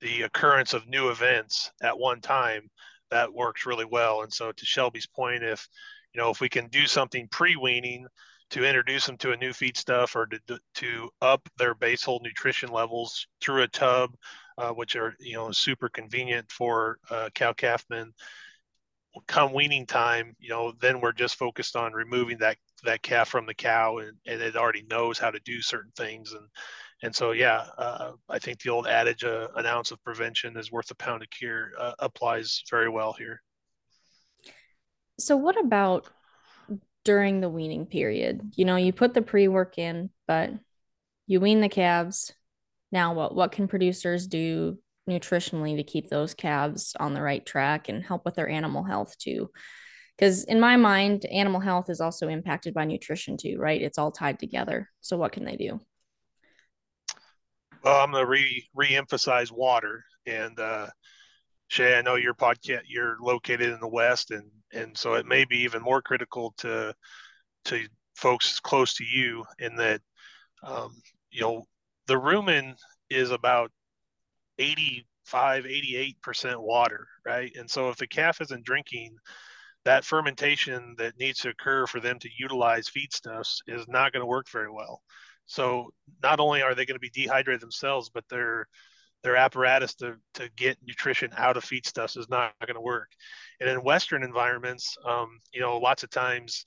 the 0.00 0.22
occurrence 0.22 0.74
of 0.74 0.86
new 0.86 1.10
events 1.10 1.72
at 1.82 1.98
one 1.98 2.20
time, 2.20 2.70
that 3.10 3.32
works 3.32 3.66
really 3.66 3.84
well. 3.84 4.22
And 4.22 4.32
so, 4.32 4.52
to 4.52 4.64
Shelby's 4.64 5.06
point, 5.06 5.42
if 5.42 5.68
you 6.14 6.20
know 6.20 6.30
if 6.30 6.40
we 6.40 6.48
can 6.48 6.68
do 6.68 6.86
something 6.86 7.28
pre-weaning 7.28 8.06
to 8.50 8.64
introduce 8.64 9.06
them 9.06 9.16
to 9.18 9.32
a 9.32 9.36
new 9.36 9.52
feed 9.52 9.76
stuff 9.76 10.14
or 10.14 10.26
to, 10.26 10.58
to 10.74 11.10
up 11.20 11.48
their 11.58 11.74
whole 12.04 12.20
nutrition 12.22 12.70
levels 12.70 13.26
through 13.40 13.62
a 13.62 13.68
tub, 13.68 14.14
uh, 14.58 14.70
which 14.70 14.96
are 14.96 15.14
you 15.18 15.34
know 15.34 15.50
super 15.50 15.88
convenient 15.88 16.50
for 16.50 16.98
uh, 17.10 17.28
cow 17.34 17.52
calfmen. 17.52 18.12
Come 19.26 19.54
weaning 19.54 19.86
time, 19.86 20.36
you 20.38 20.50
know, 20.50 20.74
then 20.78 21.00
we're 21.00 21.12
just 21.12 21.36
focused 21.36 21.74
on 21.74 21.94
removing 21.94 22.38
that 22.38 22.58
that 22.84 23.02
calf 23.02 23.28
from 23.28 23.46
the 23.46 23.54
cow, 23.54 23.98
and, 23.98 24.12
and 24.26 24.42
it 24.42 24.56
already 24.56 24.84
knows 24.90 25.18
how 25.18 25.30
to 25.30 25.40
do 25.40 25.62
certain 25.62 25.92
things, 25.96 26.32
and 26.32 26.46
and 27.02 27.14
so 27.14 27.32
yeah, 27.32 27.66
uh, 27.78 28.12
I 28.28 28.38
think 28.38 28.60
the 28.60 28.70
old 28.70 28.86
adage, 28.86 29.24
uh, 29.24 29.48
"An 29.56 29.66
ounce 29.66 29.90
of 29.90 30.02
prevention 30.04 30.56
is 30.56 30.70
worth 30.70 30.90
a 30.90 30.94
pound 30.94 31.22
of 31.22 31.30
cure," 31.30 31.72
uh, 31.78 31.94
applies 31.98 32.62
very 32.70 32.90
well 32.90 33.14
here. 33.14 33.42
So, 35.18 35.36
what 35.36 35.58
about 35.58 36.06
during 37.06 37.40
the 37.40 37.48
weaning 37.48 37.86
period. 37.86 38.40
You 38.56 38.64
know, 38.64 38.74
you 38.74 38.92
put 38.92 39.14
the 39.14 39.22
pre 39.22 39.46
work 39.46 39.78
in, 39.78 40.10
but 40.26 40.50
you 41.28 41.40
wean 41.40 41.60
the 41.60 41.68
calves. 41.68 42.34
Now, 42.90 43.14
what 43.14 43.34
what 43.34 43.52
can 43.52 43.68
producers 43.68 44.26
do 44.26 44.78
nutritionally 45.08 45.76
to 45.76 45.84
keep 45.84 46.10
those 46.10 46.34
calves 46.34 46.96
on 46.98 47.14
the 47.14 47.22
right 47.22 47.46
track 47.46 47.88
and 47.88 48.02
help 48.02 48.24
with 48.24 48.34
their 48.34 48.48
animal 48.48 48.82
health 48.82 49.16
too? 49.18 49.50
Because 50.16 50.44
in 50.44 50.58
my 50.58 50.76
mind, 50.76 51.24
animal 51.26 51.60
health 51.60 51.90
is 51.90 52.00
also 52.00 52.28
impacted 52.28 52.74
by 52.74 52.84
nutrition 52.84 53.36
too, 53.36 53.56
right? 53.58 53.80
It's 53.80 53.98
all 53.98 54.10
tied 54.10 54.40
together. 54.40 54.90
So, 55.00 55.16
what 55.16 55.30
can 55.30 55.44
they 55.44 55.56
do? 55.56 55.80
Well, 57.84 58.00
I'm 58.00 58.10
going 58.10 58.24
to 58.24 58.28
re 58.28 58.68
re-emphasize 58.74 59.52
water 59.52 60.04
and 60.26 60.58
uh, 60.58 60.88
Shay, 61.68 61.98
I 61.98 62.02
know 62.02 62.14
your 62.16 62.34
podcast 62.34 62.82
you're 62.86 63.16
located 63.20 63.72
in 63.72 63.80
the 63.80 63.88
West, 63.88 64.30
and 64.30 64.50
and 64.72 64.96
so 64.96 65.14
it 65.14 65.26
may 65.26 65.44
be 65.44 65.58
even 65.58 65.82
more 65.82 66.02
critical 66.02 66.54
to 66.58 66.94
to 67.66 67.88
folks 68.14 68.60
close 68.60 68.94
to 68.94 69.04
you 69.04 69.44
in 69.58 69.76
that 69.76 70.00
um, 70.62 70.94
you 71.30 71.42
know 71.42 71.64
the 72.06 72.14
rumen 72.14 72.74
is 73.10 73.30
about 73.30 73.70
85 74.58 75.66
88 75.66 76.22
percent 76.22 76.60
water 76.60 77.06
right? 77.24 77.52
And 77.56 77.68
so 77.70 77.90
if 77.90 77.96
the 77.96 78.06
calf 78.06 78.40
isn't 78.40 78.64
drinking 78.64 79.16
that 79.84 80.04
fermentation 80.04 80.94
that 80.98 81.18
needs 81.18 81.40
to 81.40 81.50
occur 81.50 81.86
for 81.86 82.00
them 82.00 82.18
to 82.20 82.28
utilize 82.38 82.88
feedstuffs 82.88 83.58
is 83.66 83.86
not 83.88 84.12
going 84.12 84.20
to 84.22 84.26
work 84.26 84.48
very 84.50 84.70
well. 84.70 85.02
So 85.46 85.90
not 86.22 86.40
only 86.40 86.62
are 86.62 86.74
they 86.74 86.86
going 86.86 86.96
to 86.96 87.00
be 87.00 87.10
dehydrated 87.10 87.60
themselves 87.60 88.10
but 88.12 88.24
they're 88.30 88.66
their 89.22 89.36
apparatus 89.36 89.94
to, 89.96 90.16
to 90.34 90.48
get 90.56 90.78
nutrition 90.86 91.30
out 91.36 91.56
of 91.56 91.64
feedstuffs 91.64 92.16
is 92.16 92.28
not 92.28 92.52
going 92.64 92.74
to 92.74 92.80
work. 92.80 93.10
And 93.60 93.68
in 93.68 93.82
Western 93.82 94.22
environments, 94.22 94.96
um, 95.04 95.38
you 95.52 95.60
know, 95.60 95.78
lots 95.78 96.02
of 96.02 96.10
times, 96.10 96.66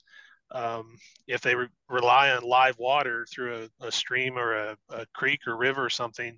um, 0.52 0.96
if 1.28 1.40
they 1.40 1.54
re- 1.54 1.68
rely 1.88 2.30
on 2.30 2.42
live 2.42 2.76
water 2.78 3.24
through 3.32 3.68
a, 3.80 3.86
a 3.86 3.92
stream 3.92 4.36
or 4.36 4.54
a, 4.54 4.76
a, 4.90 5.06
creek 5.14 5.40
or 5.46 5.56
river 5.56 5.84
or 5.84 5.90
something, 5.90 6.36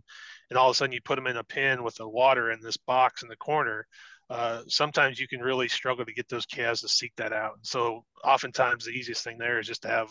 and 0.51 0.59
all 0.59 0.69
of 0.69 0.75
a 0.75 0.77
sudden 0.77 0.93
you 0.93 1.01
put 1.03 1.17
them 1.17 1.27
in 1.27 1.39
a 1.39 1.45
pen 1.45 1.83
with 1.83 1.95
the 1.97 2.09
water 2.09 2.51
in 2.51 2.61
this 2.61 2.77
box 2.77 3.23
in 3.23 3.29
the 3.29 3.37
corner, 3.37 3.87
uh, 4.29 4.63
sometimes 4.69 5.19
you 5.19 5.27
can 5.29 5.41
really 5.41 5.69
struggle 5.69 6.05
to 6.05 6.13
get 6.13 6.29
those 6.29 6.47
calves 6.47 6.83
to 6.83 6.89
seek 6.89 7.13
that 7.17 7.33
out. 7.33 7.57
And 7.57 7.67
so 7.67 8.05
oftentimes 8.25 8.85
the 8.85 8.91
easiest 8.91 9.25
thing 9.25 9.39
there 9.39 9.59
is 9.59 9.67
just 9.67 9.83
to 9.83 9.89
have 9.89 10.09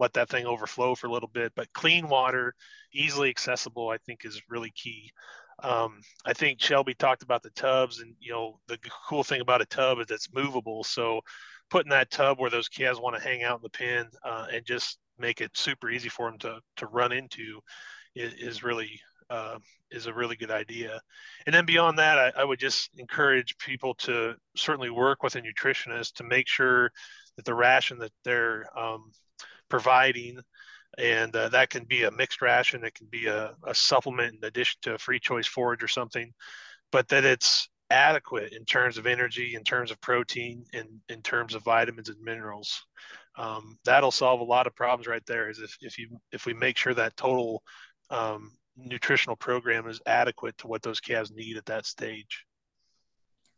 let 0.00 0.14
that 0.14 0.28
thing 0.28 0.46
overflow 0.46 0.94
for 0.94 1.06
a 1.06 1.12
little 1.12 1.28
bit. 1.28 1.52
But 1.54 1.72
clean 1.72 2.08
water, 2.08 2.54
easily 2.92 3.28
accessible, 3.28 3.90
I 3.90 3.98
think 3.98 4.24
is 4.24 4.42
really 4.48 4.72
key. 4.74 5.12
Um, 5.62 6.00
I 6.24 6.32
think 6.32 6.60
Shelby 6.60 6.94
talked 6.94 7.22
about 7.22 7.42
the 7.42 7.50
tubs, 7.50 8.00
and 8.00 8.14
you 8.18 8.32
know 8.32 8.58
the 8.66 8.78
cool 9.08 9.22
thing 9.22 9.42
about 9.42 9.60
a 9.60 9.66
tub 9.66 9.98
is 10.00 10.10
it's 10.10 10.32
movable. 10.32 10.82
So 10.82 11.20
putting 11.70 11.90
that 11.90 12.10
tub 12.10 12.40
where 12.40 12.50
those 12.50 12.68
calves 12.68 12.98
want 12.98 13.16
to 13.16 13.22
hang 13.22 13.42
out 13.44 13.58
in 13.58 13.62
the 13.62 13.70
pen 13.70 14.08
uh, 14.24 14.46
and 14.52 14.64
just 14.64 14.98
make 15.18 15.40
it 15.42 15.56
super 15.56 15.90
easy 15.90 16.08
for 16.08 16.30
them 16.30 16.38
to 16.40 16.58
to 16.76 16.86
run 16.86 17.12
into 17.12 17.60
is, 18.16 18.32
is 18.34 18.62
really 18.62 18.98
uh, 19.28 19.58
is 19.90 20.06
a 20.06 20.14
really 20.14 20.36
good 20.36 20.50
idea. 20.50 21.00
And 21.46 21.54
then 21.54 21.64
beyond 21.66 21.98
that, 21.98 22.18
I, 22.18 22.40
I, 22.40 22.44
would 22.44 22.58
just 22.58 22.90
encourage 22.98 23.56
people 23.58 23.94
to 23.94 24.34
certainly 24.56 24.90
work 24.90 25.22
with 25.22 25.36
a 25.36 25.40
nutritionist 25.40 26.14
to 26.14 26.24
make 26.24 26.48
sure 26.48 26.90
that 27.36 27.44
the 27.44 27.54
ration 27.54 27.98
that 27.98 28.10
they're 28.24 28.66
um, 28.76 29.12
providing 29.70 30.38
and 30.98 31.34
uh, 31.34 31.48
that 31.48 31.70
can 31.70 31.84
be 31.84 32.02
a 32.02 32.10
mixed 32.10 32.42
ration 32.42 32.84
it 32.84 32.94
can 32.94 33.06
be 33.10 33.26
a, 33.26 33.54
a, 33.66 33.74
supplement 33.74 34.34
in 34.34 34.44
addition 34.44 34.78
to 34.82 34.94
a 34.94 34.98
free 34.98 35.20
choice 35.20 35.46
forage 35.46 35.82
or 35.82 35.88
something 35.88 36.32
but 36.92 37.08
that 37.08 37.24
it's 37.24 37.68
adequate 37.90 38.52
in 38.52 38.64
terms 38.64 38.98
of 38.98 39.06
energy 39.06 39.54
in 39.54 39.64
terms 39.64 39.90
of 39.90 40.00
protein 40.00 40.64
and 40.74 40.88
in 41.08 41.22
terms 41.22 41.54
of 41.54 41.64
vitamins 41.64 42.08
and 42.08 42.20
minerals 42.22 42.84
um, 43.38 43.78
that'll 43.84 44.10
solve 44.10 44.40
a 44.40 44.44
lot 44.44 44.66
of 44.66 44.74
problems 44.74 45.06
right 45.06 45.24
there 45.26 45.48
is 45.48 45.60
if, 45.60 45.76
if 45.80 45.98
you 45.98 46.08
if 46.32 46.46
we 46.46 46.54
make 46.54 46.76
sure 46.76 46.94
that 46.94 47.16
total 47.16 47.62
um, 48.10 48.52
nutritional 48.76 49.36
program 49.36 49.88
is 49.88 50.00
adequate 50.06 50.56
to 50.58 50.66
what 50.66 50.82
those 50.82 51.00
calves 51.00 51.30
need 51.30 51.56
at 51.56 51.66
that 51.66 51.86
stage 51.86 52.44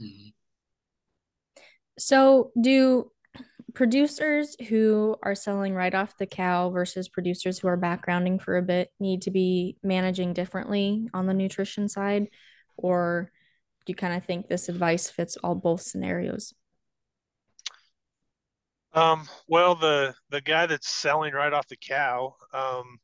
mm-hmm. 0.00 0.28
so 1.99 2.52
do 2.61 3.11
producers 3.74 4.56
who 4.68 5.16
are 5.22 5.34
selling 5.34 5.74
right 5.74 5.94
off 5.94 6.16
the 6.18 6.26
cow 6.26 6.70
versus 6.70 7.08
producers 7.08 7.58
who 7.58 7.68
are 7.68 7.78
backgrounding 7.78 8.40
for 8.40 8.56
a 8.56 8.62
bit 8.62 8.90
need 9.00 9.22
to 9.22 9.30
be 9.30 9.76
managing 9.82 10.32
differently 10.34 11.08
on 11.14 11.26
the 11.26 11.34
nutrition 11.34 11.88
side? 11.88 12.28
Or 12.76 13.30
do 13.86 13.90
you 13.90 13.94
kind 13.94 14.14
of 14.14 14.24
think 14.24 14.48
this 14.48 14.68
advice 14.68 15.10
fits 15.10 15.36
all 15.36 15.54
both 15.54 15.82
scenarios? 15.82 16.54
Um, 18.94 19.26
well 19.48 19.74
the 19.74 20.14
the 20.28 20.42
guy 20.42 20.66
that's 20.66 20.88
selling 20.88 21.32
right 21.32 21.52
off 21.52 21.66
the 21.66 21.76
cow 21.76 22.34
um, 22.52 22.98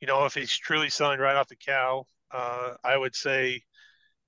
you 0.00 0.06
know 0.06 0.24
if 0.26 0.34
he's 0.34 0.56
truly 0.56 0.90
selling 0.90 1.18
right 1.18 1.34
off 1.34 1.48
the 1.48 1.56
cow 1.56 2.06
uh, 2.30 2.74
i 2.84 2.96
would 2.96 3.16
say 3.16 3.62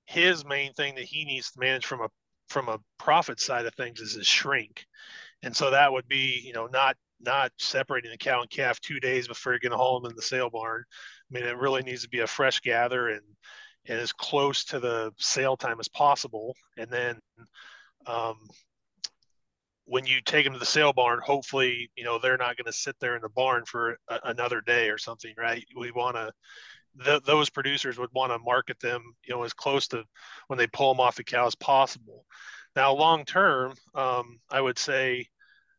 his 0.05 0.43
main 0.43 0.73
thing 0.73 0.95
that 0.95 1.05
he 1.05 1.23
needs 1.23 1.51
to 1.51 1.59
manage 1.61 1.85
from 1.85 2.01
a 2.01 2.09
from 2.51 2.69
a 2.69 2.79
profit 2.99 3.39
side 3.39 3.65
of 3.65 3.73
things 3.75 3.99
is 3.99 4.13
his 4.13 4.27
shrink 4.27 4.85
and 5.43 5.55
so 5.55 5.71
that 5.71 5.91
would 5.91 6.07
be 6.07 6.41
you 6.45 6.53
know 6.53 6.67
not 6.67 6.95
not 7.23 7.51
separating 7.57 8.11
the 8.11 8.17
cow 8.17 8.41
and 8.41 8.49
calf 8.49 8.79
two 8.79 8.99
days 8.99 9.27
before 9.27 9.53
you're 9.53 9.59
going 9.59 9.71
to 9.71 9.77
haul 9.77 9.99
them 9.99 10.09
in 10.09 10.15
the 10.15 10.21
sale 10.21 10.49
barn. 10.49 10.83
I 10.89 11.39
mean, 11.39 11.47
it 11.47 11.57
really 11.57 11.83
needs 11.83 12.03
to 12.03 12.09
be 12.09 12.19
a 12.19 12.27
fresh 12.27 12.59
gather 12.59 13.09
and 13.09 13.21
and 13.87 13.99
as 13.99 14.13
close 14.13 14.63
to 14.65 14.79
the 14.79 15.11
sale 15.17 15.57
time 15.57 15.79
as 15.79 15.87
possible. 15.87 16.55
And 16.77 16.89
then 16.91 17.19
um, 18.05 18.35
when 19.85 20.05
you 20.05 20.21
take 20.23 20.43
them 20.43 20.53
to 20.53 20.59
the 20.59 20.65
sale 20.65 20.93
barn, 20.93 21.19
hopefully, 21.23 21.89
you 21.95 22.03
know, 22.03 22.19
they're 22.19 22.37
not 22.37 22.57
going 22.57 22.65
to 22.67 22.73
sit 22.73 22.95
there 22.99 23.15
in 23.15 23.23
the 23.23 23.29
barn 23.29 23.63
for 23.65 23.97
a, 24.07 24.19
another 24.25 24.61
day 24.61 24.89
or 24.89 24.99
something, 24.99 25.33
right? 25.35 25.65
We 25.75 25.91
want 25.91 26.15
to 26.15 26.31
those 27.25 27.49
producers 27.49 27.97
would 27.97 28.09
want 28.13 28.31
to 28.31 28.39
market 28.39 28.79
them, 28.79 29.01
you 29.23 29.33
know, 29.33 29.43
as 29.43 29.53
close 29.53 29.87
to 29.87 30.03
when 30.47 30.57
they 30.57 30.67
pull 30.67 30.93
them 30.93 30.99
off 30.99 31.15
the 31.15 31.23
cow 31.23 31.45
as 31.45 31.55
possible. 31.55 32.25
Now, 32.75 32.93
long 32.93 33.25
term, 33.25 33.73
um, 33.95 34.39
I 34.49 34.61
would 34.61 34.77
say 34.77 35.27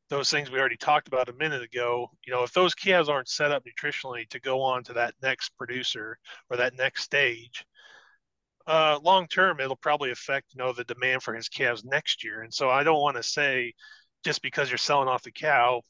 those 0.08 0.30
things 0.30 0.50
we 0.50 0.58
already 0.58 0.76
talked 0.76 1.08
about 1.08 1.28
a 1.28 1.34
minute 1.34 1.62
ago. 1.62 2.10
You 2.26 2.32
know, 2.32 2.42
if 2.42 2.52
those 2.52 2.74
calves 2.74 3.08
aren't 3.08 3.28
set 3.28 3.50
up 3.50 3.64
nutritionally 3.64 4.28
to 4.30 4.40
go 4.40 4.60
on 4.60 4.84
to 4.84 4.92
that 4.94 5.14
next 5.22 5.56
producer 5.56 6.18
or 6.50 6.56
that 6.58 6.76
next 6.76 7.02
stage, 7.02 7.64
uh, 8.66 8.98
long 9.02 9.26
term, 9.26 9.58
it'll 9.60 9.76
probably 9.76 10.10
affect 10.10 10.54
you 10.54 10.58
know 10.58 10.72
the 10.72 10.84
demand 10.84 11.22
for 11.22 11.34
his 11.34 11.48
calves 11.48 11.84
next 11.84 12.24
year. 12.24 12.42
And 12.42 12.52
so 12.52 12.70
I 12.70 12.84
don't 12.84 13.00
want 13.00 13.16
to 13.16 13.22
say 13.22 13.72
just 14.24 14.42
because 14.42 14.70
you're 14.70 14.78
selling 14.78 15.08
off 15.08 15.22
the 15.22 15.32
cow 15.32 15.82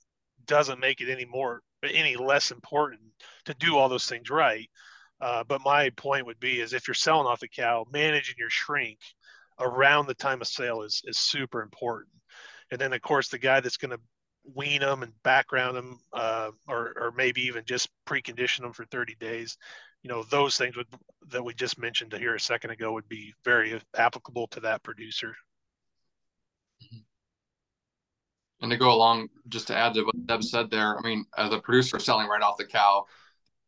doesn't 0.46 0.80
make 0.80 1.00
it 1.00 1.10
any 1.10 1.24
more 1.24 1.60
any 1.82 2.16
less 2.16 2.50
important 2.50 3.00
to 3.44 3.54
do 3.54 3.76
all 3.76 3.88
those 3.88 4.06
things 4.06 4.30
right. 4.30 4.68
Uh, 5.22 5.44
but 5.44 5.60
my 5.64 5.88
point 5.90 6.26
would 6.26 6.40
be 6.40 6.60
is 6.60 6.72
if 6.72 6.88
you're 6.88 6.94
selling 6.94 7.28
off 7.28 7.38
the 7.38 7.48
cow, 7.48 7.86
managing 7.92 8.34
your 8.36 8.50
shrink 8.50 8.98
around 9.60 10.06
the 10.06 10.14
time 10.14 10.40
of 10.40 10.48
sale 10.48 10.82
is 10.82 11.00
is 11.04 11.16
super 11.16 11.62
important. 11.62 12.12
And 12.72 12.80
then 12.80 12.92
of 12.92 13.00
course 13.02 13.28
the 13.28 13.38
guy 13.38 13.60
that's 13.60 13.76
going 13.76 13.92
to 13.92 14.00
wean 14.56 14.80
them 14.80 15.04
and 15.04 15.12
background 15.22 15.76
them, 15.76 16.00
uh, 16.12 16.50
or 16.66 16.92
or 16.96 17.12
maybe 17.16 17.42
even 17.42 17.64
just 17.64 17.88
precondition 18.04 18.62
them 18.62 18.72
for 18.72 18.84
30 18.86 19.14
days. 19.20 19.56
You 20.02 20.10
know 20.10 20.24
those 20.24 20.56
things 20.56 20.76
would 20.76 20.88
that 21.28 21.44
we 21.44 21.54
just 21.54 21.78
mentioned 21.78 22.12
here 22.12 22.34
a 22.34 22.40
second 22.40 22.70
ago 22.70 22.92
would 22.92 23.08
be 23.08 23.32
very 23.44 23.80
applicable 23.96 24.48
to 24.48 24.60
that 24.60 24.82
producer. 24.82 25.36
And 28.60 28.70
to 28.72 28.76
go 28.76 28.92
along, 28.92 29.28
just 29.48 29.68
to 29.68 29.76
add 29.76 29.94
to 29.94 30.02
what 30.02 30.14
Zeb 30.30 30.42
said 30.42 30.70
there, 30.70 30.96
I 30.98 31.02
mean, 31.02 31.26
as 31.36 31.52
a 31.52 31.58
producer 31.58 31.98
selling 31.98 32.28
right 32.28 32.42
off 32.42 32.56
the 32.56 32.64
cow, 32.64 33.06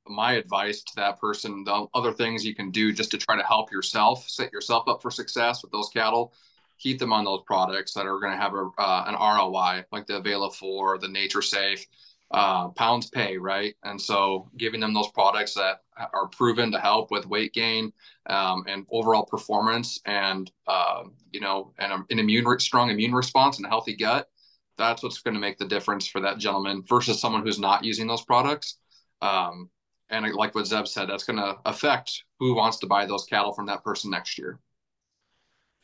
my 0.07 0.35
advice 0.35 0.83
to 0.83 0.97
that 0.97 1.21
person, 1.21 1.65
the 1.65 1.87
other 1.95 2.13
things 2.13 2.45
you 2.45 2.55
can 2.55 2.71
do 2.71 2.93
just 2.93 3.11
to 3.11 3.19
try 3.19 3.37
to 3.37 3.43
help 3.43 3.73
yourself, 3.73 4.29
set 4.29 4.53
yourself 4.53 4.89
up 4.89 5.03
for 5.03 5.11
success 5.11 5.63
with 5.63 5.73
those 5.73 5.89
cattle, 5.89 6.33
keep 6.79 6.99
them 6.99 7.13
on 7.13 7.25
those 7.25 7.43
products 7.47 7.95
that 7.95 8.07
are 8.07 8.19
going 8.19 8.33
to 8.33 8.39
have 8.39 8.55
a, 8.55 8.69
uh, 8.79 9.05
an 9.07 9.15
ROI, 9.15 9.85
like 9.93 10.07
the 10.07 10.21
Availa4, 10.21 11.01
the 11.01 11.09
NaturSafe, 11.09 11.87
uh, 12.31 12.69
pounds 12.71 13.11
pay, 13.11 13.37
right? 13.37 13.75
And 13.85 14.01
so 14.01 14.51
giving 14.57 14.81
them 14.81 14.93
those 14.93 15.11
products 15.13 15.55
that 15.55 15.83
are 15.97 16.27
proven 16.29 16.73
to 16.73 16.81
help 16.81 17.11
with 17.11 17.27
weight 17.27 17.53
gain 17.53 17.93
um, 18.27 18.65
and 18.67 18.87
overall 18.91 19.25
performance 19.25 20.01
and, 20.05 20.51
uh, 20.67 21.05
you 21.33 21.41
know, 21.41 21.73
and 21.79 21.93
an 21.93 22.19
immune, 22.19 22.59
strong 22.59 22.91
immune 22.91 23.15
response 23.15 23.59
and 23.59 23.67
a 23.67 23.69
healthy 23.69 23.95
gut 23.95 24.29
that's 24.77 25.03
what's 25.03 25.21
going 25.21 25.35
to 25.35 25.41
make 25.41 25.59
the 25.59 25.67
difference 25.67 26.07
for 26.07 26.21
that 26.21 26.39
gentleman 26.39 26.83
versus 26.89 27.21
someone 27.21 27.43
who's 27.43 27.59
not 27.59 27.85
using 27.85 28.07
those 28.07 28.25
products. 28.25 28.79
Um, 29.23 29.71
and 30.11 30.33
like 30.35 30.55
what 30.55 30.67
Zeb 30.67 30.87
said, 30.87 31.09
that's 31.09 31.25
going 31.25 31.39
to 31.39 31.57
affect 31.65 32.25
who 32.39 32.55
wants 32.55 32.79
to 32.79 32.87
buy 32.87 33.07
those 33.07 33.25
cattle 33.25 33.53
from 33.53 33.67
that 33.67 33.83
person 33.83 34.11
next 34.11 34.39
year. 34.39 34.59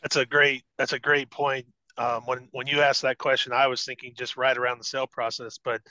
That's 0.02 0.16
a 0.16 0.26
great. 0.26 0.64
That's 0.78 0.92
a 0.92 0.98
great 0.98 1.30
point. 1.30 1.66
Um, 1.96 2.22
when 2.26 2.48
when 2.52 2.66
you 2.66 2.80
asked 2.80 3.02
that 3.02 3.18
question, 3.18 3.52
I 3.52 3.66
was 3.66 3.84
thinking 3.84 4.14
just 4.16 4.36
right 4.36 4.56
around 4.56 4.78
the 4.78 4.84
sale 4.84 5.06
process. 5.06 5.58
But 5.62 5.82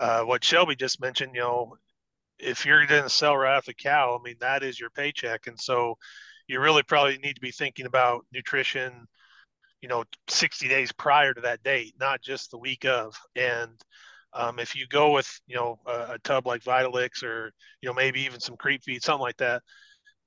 uh, 0.00 0.22
what 0.22 0.42
Shelby 0.42 0.76
just 0.76 1.00
mentioned, 1.00 1.32
you 1.34 1.42
know, 1.42 1.76
if 2.38 2.66
you're 2.66 2.86
going 2.86 3.04
to 3.04 3.08
sell 3.08 3.36
right 3.36 3.56
off 3.56 3.66
the 3.66 3.74
cow, 3.74 4.18
I 4.18 4.22
mean 4.22 4.36
that 4.40 4.62
is 4.62 4.80
your 4.80 4.90
paycheck, 4.90 5.46
and 5.46 5.58
so 5.58 5.96
you 6.48 6.60
really 6.60 6.82
probably 6.82 7.18
need 7.18 7.34
to 7.34 7.40
be 7.40 7.52
thinking 7.52 7.86
about 7.86 8.24
nutrition, 8.32 9.06
you 9.86 9.88
know 9.88 10.04
60 10.28 10.68
days 10.68 10.92
prior 10.92 11.34
to 11.34 11.40
that 11.42 11.62
date 11.62 11.94
not 12.00 12.20
just 12.20 12.50
the 12.50 12.58
week 12.58 12.84
of 12.84 13.14
and 13.36 13.70
um, 14.36 14.58
if 14.58 14.76
you 14.76 14.86
go 14.86 15.12
with 15.12 15.28
you 15.46 15.56
know 15.56 15.78
a, 15.86 16.14
a, 16.14 16.18
tub 16.22 16.46
like 16.46 16.62
vitalix 16.62 17.22
or 17.22 17.50
you 17.80 17.88
know 17.88 17.94
maybe 17.94 18.20
even 18.22 18.38
some 18.38 18.56
creep 18.56 18.82
feed 18.84 19.02
something 19.02 19.22
like 19.22 19.36
that 19.38 19.62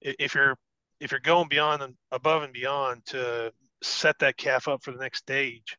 if 0.01 0.33
you're 0.33 0.55
if 0.99 1.11
you're 1.11 1.19
going 1.19 1.47
beyond 1.47 1.81
and 1.81 1.95
above 2.11 2.43
and 2.43 2.53
beyond 2.53 3.05
to 3.05 3.51
set 3.81 4.17
that 4.19 4.37
calf 4.37 4.67
up 4.67 4.83
for 4.83 4.91
the 4.91 4.99
next 4.99 5.19
stage 5.19 5.77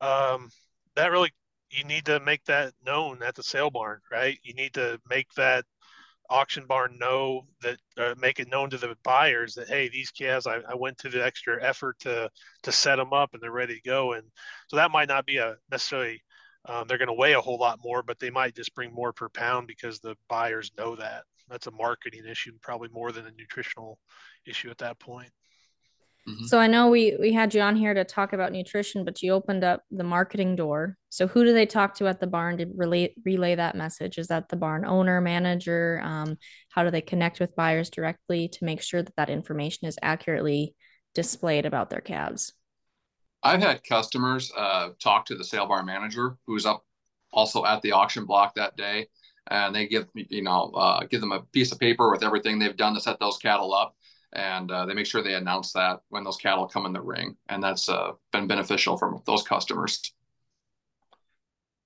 um, 0.00 0.50
that 0.96 1.10
really 1.10 1.30
you 1.70 1.84
need 1.84 2.04
to 2.04 2.20
make 2.20 2.44
that 2.44 2.72
known 2.84 3.22
at 3.22 3.34
the 3.34 3.42
sale 3.42 3.70
barn 3.70 4.00
right? 4.10 4.38
You 4.42 4.54
need 4.54 4.74
to 4.74 4.98
make 5.08 5.28
that 5.36 5.64
auction 6.28 6.66
barn 6.66 6.96
know 6.98 7.46
that 7.62 7.78
uh, 7.98 8.14
make 8.18 8.40
it 8.40 8.50
known 8.50 8.68
to 8.68 8.76
the 8.76 8.96
buyers 9.04 9.54
that 9.54 9.68
hey 9.68 9.88
these 9.88 10.10
calves 10.10 10.46
I, 10.46 10.56
I, 10.68 10.74
went 10.74 10.98
to 10.98 11.08
the 11.08 11.24
extra 11.24 11.62
effort 11.62 11.96
to 12.00 12.28
to 12.64 12.72
set 12.72 12.96
them 12.96 13.12
up 13.12 13.30
and 13.32 13.40
they're 13.40 13.52
ready 13.52 13.76
to 13.76 13.88
go. 13.88 14.14
And 14.14 14.24
so 14.66 14.76
that 14.76 14.90
might 14.90 15.08
not 15.08 15.24
be 15.24 15.36
a 15.36 15.56
necessarily 15.70 16.20
um, 16.68 16.86
they're 16.86 16.98
going 16.98 17.08
to 17.08 17.14
weigh 17.14 17.34
a 17.34 17.40
whole 17.40 17.58
lot 17.58 17.78
more 17.82 18.02
but 18.02 18.18
they 18.18 18.30
might 18.30 18.54
just 18.54 18.74
bring 18.74 18.92
more 18.92 19.12
per 19.12 19.28
pound 19.28 19.66
because 19.66 20.00
the 20.00 20.16
buyers 20.28 20.70
know 20.76 20.96
that 20.96 21.24
that's 21.48 21.66
a 21.66 21.72
marketing 21.72 22.24
issue 22.28 22.52
probably 22.62 22.88
more 22.92 23.12
than 23.12 23.26
a 23.26 23.32
nutritional 23.32 23.98
issue 24.46 24.70
at 24.70 24.78
that 24.78 24.98
point 24.98 25.30
Mm-hmm. 26.28 26.46
So 26.46 26.58
I 26.58 26.66
know 26.66 26.88
we 26.88 27.16
we 27.20 27.32
had 27.32 27.54
you 27.54 27.60
on 27.60 27.76
here 27.76 27.94
to 27.94 28.04
talk 28.04 28.32
about 28.32 28.50
nutrition, 28.50 29.04
but 29.04 29.22
you 29.22 29.32
opened 29.32 29.62
up 29.62 29.82
the 29.92 30.02
marketing 30.02 30.56
door. 30.56 30.96
So 31.08 31.28
who 31.28 31.44
do 31.44 31.52
they 31.52 31.66
talk 31.66 31.94
to 31.96 32.08
at 32.08 32.18
the 32.18 32.26
barn 32.26 32.58
to 32.58 32.66
relay 32.74 33.14
relay 33.24 33.54
that 33.54 33.76
message? 33.76 34.18
Is 34.18 34.26
that 34.28 34.48
the 34.48 34.56
barn 34.56 34.84
owner, 34.84 35.20
manager? 35.20 36.00
Um, 36.02 36.36
how 36.68 36.82
do 36.82 36.90
they 36.90 37.00
connect 37.00 37.38
with 37.38 37.54
buyers 37.54 37.90
directly 37.90 38.48
to 38.48 38.64
make 38.64 38.82
sure 38.82 39.02
that 39.02 39.14
that 39.16 39.30
information 39.30 39.86
is 39.86 39.98
accurately 40.02 40.74
displayed 41.14 41.64
about 41.64 41.90
their 41.90 42.00
calves? 42.00 42.52
I've 43.42 43.62
had 43.62 43.84
customers 43.84 44.52
uh, 44.56 44.90
talk 44.98 45.26
to 45.26 45.36
the 45.36 45.44
sale 45.44 45.66
barn 45.66 45.86
manager 45.86 46.36
who's 46.46 46.66
up 46.66 46.84
also 47.32 47.64
at 47.64 47.82
the 47.82 47.92
auction 47.92 48.24
block 48.24 48.54
that 48.54 48.76
day, 48.76 49.08
and 49.48 49.74
they 49.74 49.86
give 49.86 50.06
you 50.14 50.42
know 50.42 50.72
uh, 50.74 51.04
give 51.04 51.20
them 51.20 51.32
a 51.32 51.40
piece 51.40 51.72
of 51.72 51.78
paper 51.78 52.10
with 52.10 52.24
everything 52.24 52.58
they've 52.58 52.76
done 52.76 52.94
to 52.94 53.00
set 53.00 53.20
those 53.20 53.38
cattle 53.38 53.74
up 53.74 53.94
and 54.32 54.70
uh, 54.70 54.84
they 54.86 54.94
make 54.94 55.06
sure 55.06 55.22
they 55.22 55.34
announce 55.34 55.72
that 55.72 56.00
when 56.10 56.22
those 56.22 56.36
cattle 56.36 56.66
come 56.66 56.86
in 56.86 56.92
the 56.92 57.00
ring, 57.00 57.36
and 57.48 57.62
that's 57.62 57.88
uh, 57.88 58.12
been 58.32 58.46
beneficial 58.46 58.96
for 58.96 59.20
those 59.24 59.42
customers. 59.42 60.00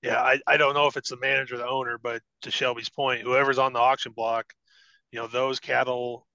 Yeah, 0.03 0.21
I, 0.21 0.41
I 0.47 0.57
don't 0.57 0.75
know 0.75 0.87
if 0.87 0.97
it's 0.97 1.11
the 1.11 1.19
manager 1.19 1.57
the 1.59 1.69
owner, 1.69 1.99
but 1.99 2.23
to 2.43 2.51
Shelby's 2.51 2.89
point, 2.89 3.23
whoever's 3.23 3.59
on 3.59 3.73
the 3.73 3.79
auction 3.79 4.13
block, 4.13 4.53
you 5.13 5.19
know, 5.21 5.27
those 5.27 5.61
cattle 5.61 6.27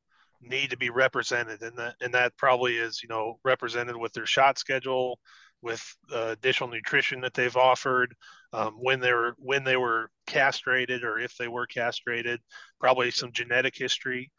need 0.47 0.69
to 0.71 0.77
be 0.77 0.89
represented, 0.89 1.61
and 1.61 1.77
that 1.77 1.95
and 2.01 2.13
that 2.13 2.37
probably 2.37 2.77
is 2.77 3.01
you 3.03 3.09
know 3.09 3.39
represented 3.43 3.95
with 3.95 4.13
their 4.13 4.25
shot 4.25 4.57
schedule, 4.57 5.19
with 5.61 5.83
uh, 6.13 6.27
additional 6.33 6.69
nutrition 6.69 7.21
that 7.21 7.33
they've 7.33 7.57
offered, 7.57 8.15
um, 8.53 8.73
when 8.79 8.99
they 8.99 9.11
were 9.13 9.35
when 9.37 9.63
they 9.63 9.77
were 9.77 10.09
castrated 10.27 11.03
or 11.03 11.19
if 11.19 11.35
they 11.37 11.47
were 11.47 11.67
castrated, 11.67 12.39
probably 12.79 13.11
some 13.11 13.31
genetic 13.31 13.75
history, 13.75 14.31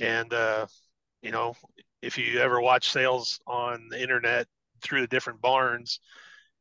and 0.00 0.32
uh, 0.32 0.66
you 1.22 1.30
know, 1.30 1.54
if 2.02 2.18
you 2.18 2.38
ever 2.40 2.60
watch 2.60 2.90
sales 2.90 3.40
on 3.46 3.88
the 3.90 4.00
internet 4.00 4.46
through 4.82 5.00
the 5.00 5.06
different 5.06 5.40
barns, 5.40 6.00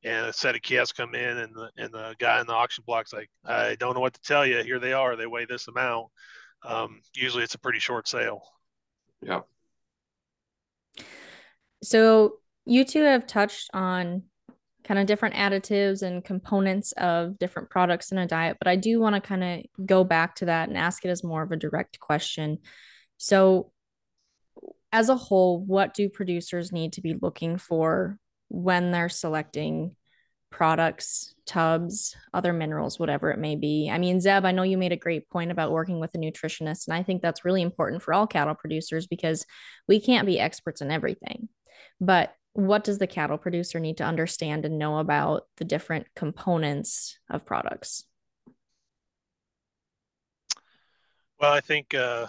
and 0.04 0.28
a 0.28 0.34
set 0.34 0.56
of 0.56 0.62
calves 0.62 0.92
come 0.92 1.16
in, 1.16 1.38
and 1.38 1.56
the 1.56 1.70
and 1.78 1.94
the 1.94 2.16
guy 2.20 2.40
in 2.40 2.48
the 2.48 2.54
auction 2.54 2.84
block's 2.86 3.14
like, 3.14 3.30
I 3.46 3.76
don't 3.76 3.94
know 3.94 4.02
what 4.02 4.14
to 4.14 4.22
tell 4.22 4.46
you. 4.46 4.64
Here 4.64 4.80
they 4.80 4.94
are. 4.94 5.16
They 5.16 5.28
weigh 5.28 5.46
this 5.46 5.68
amount. 5.68 6.08
Um, 6.66 7.02
usually, 7.16 7.44
it's 7.44 7.56
a 7.56 7.60
pretty 7.60 7.80
short 7.80 8.08
sale. 8.08 8.42
Yeah. 9.26 9.42
So 11.84 12.38
you 12.66 12.86
two 12.86 13.04
have 13.04 13.28
touched 13.28 13.70
on 13.74 14.24
kind 14.84 15.00
of 15.00 15.06
different 15.06 15.36
additives 15.36 16.02
and 16.02 16.24
components 16.24 16.92
of 16.94 17.40
different 17.40 17.70
products 17.70 18.12
in 18.12 18.18
a 18.18 18.28
diet, 18.28 18.58
but 18.60 18.68
I 18.68 18.76
do 18.76 19.00
want 19.00 19.16
to 19.16 19.22
kind 19.22 19.44
of 19.44 19.86
go 19.86 20.04
back 20.04 20.36
to 20.36 20.46
that 20.46 20.68
and 20.68 20.78
ask 20.78 21.06
it 21.06 21.10
as 21.10 21.24
more 21.24 21.42
of 21.42 21.52
a 21.52 21.58
direct 21.58 22.00
question. 22.00 22.60
So 23.18 23.72
as 24.92 25.10
a 25.10 25.16
whole, 25.16 25.60
what 25.60 25.94
do 25.94 26.10
producers 26.10 26.72
need 26.72 26.94
to 26.94 27.02
be 27.02 27.16
looking 27.20 27.58
for 27.58 28.18
when 28.50 28.92
they're 28.92 29.10
selecting 29.10 29.96
products, 30.54 31.34
tubs, 31.48 32.16
other 32.32 32.54
minerals, 32.54 33.00
whatever 33.00 33.32
it 33.32 33.40
may 33.40 33.56
be? 33.56 33.90
I 33.92 33.98
mean, 33.98 34.22
Zeb, 34.22 34.46
I 34.46 34.52
know 34.52 34.62
you 34.62 34.78
made 34.78 34.92
a 34.92 34.98
great 34.98 35.28
point 35.30 35.50
about 35.50 35.72
working 35.72 36.00
with 36.00 36.14
a 36.14 36.20
nutritionist, 36.20 36.88
and 36.88 36.96
I 36.96 37.02
think 37.02 37.22
that's 37.22 37.44
really 37.44 37.64
important 37.64 38.04
for 38.04 38.14
all 38.14 38.28
cattle 38.28 38.54
producers 38.54 39.08
because 39.08 39.46
we 39.88 40.00
can't 40.00 40.28
be 40.28 40.40
experts 40.40 40.80
in 40.82 40.92
everything. 40.92 41.50
But 42.00 42.36
what 42.54 42.84
does 42.84 43.00
the 43.00 43.08
cattle 43.08 43.40
producer 43.40 43.80
need 43.80 43.98
to 43.98 44.04
understand 44.04 44.64
and 44.64 44.78
know 44.78 45.00
about 45.00 45.48
the 45.58 45.66
different 45.66 46.06
components 46.16 47.18
of 47.32 47.46
products? 47.46 48.06
Well, 51.40 51.52
I 51.52 51.62
think 51.62 51.96
uh, 51.96 52.28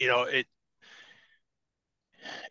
you 0.00 0.08
know 0.08 0.24
it 0.24 0.46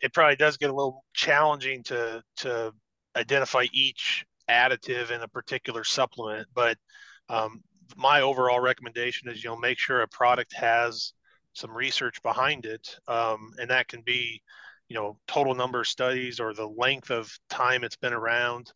it 0.00 0.14
probably 0.14 0.36
does 0.36 0.56
get 0.56 0.70
a 0.70 0.74
little 0.74 1.04
challenging 1.12 1.82
to 1.84 2.22
to 2.38 2.72
identify 3.14 3.66
each 3.72 4.24
additive 4.50 5.10
in 5.10 5.22
a 5.22 5.28
particular 5.28 5.84
supplement 5.84 6.46
but 6.54 6.76
um, 7.28 7.62
my 7.96 8.20
overall 8.20 8.60
recommendation 8.60 9.28
is 9.28 9.42
you 9.42 9.50
know 9.50 9.56
make 9.56 9.78
sure 9.78 10.02
a 10.02 10.08
product 10.08 10.52
has 10.54 11.12
some 11.52 11.70
research 11.70 12.22
behind 12.22 12.66
it 12.66 12.96
um, 13.08 13.50
and 13.58 13.70
that 13.70 13.88
can 13.88 14.02
be 14.02 14.42
you 14.90 14.96
know 14.96 15.16
total 15.26 15.54
number 15.54 15.80
of 15.80 15.86
studies 15.86 16.40
or 16.40 16.52
the 16.52 16.66
length 16.66 17.10
of 17.10 17.32
time 17.48 17.84
it's 17.84 17.96
been 17.96 18.12
around. 18.12 18.70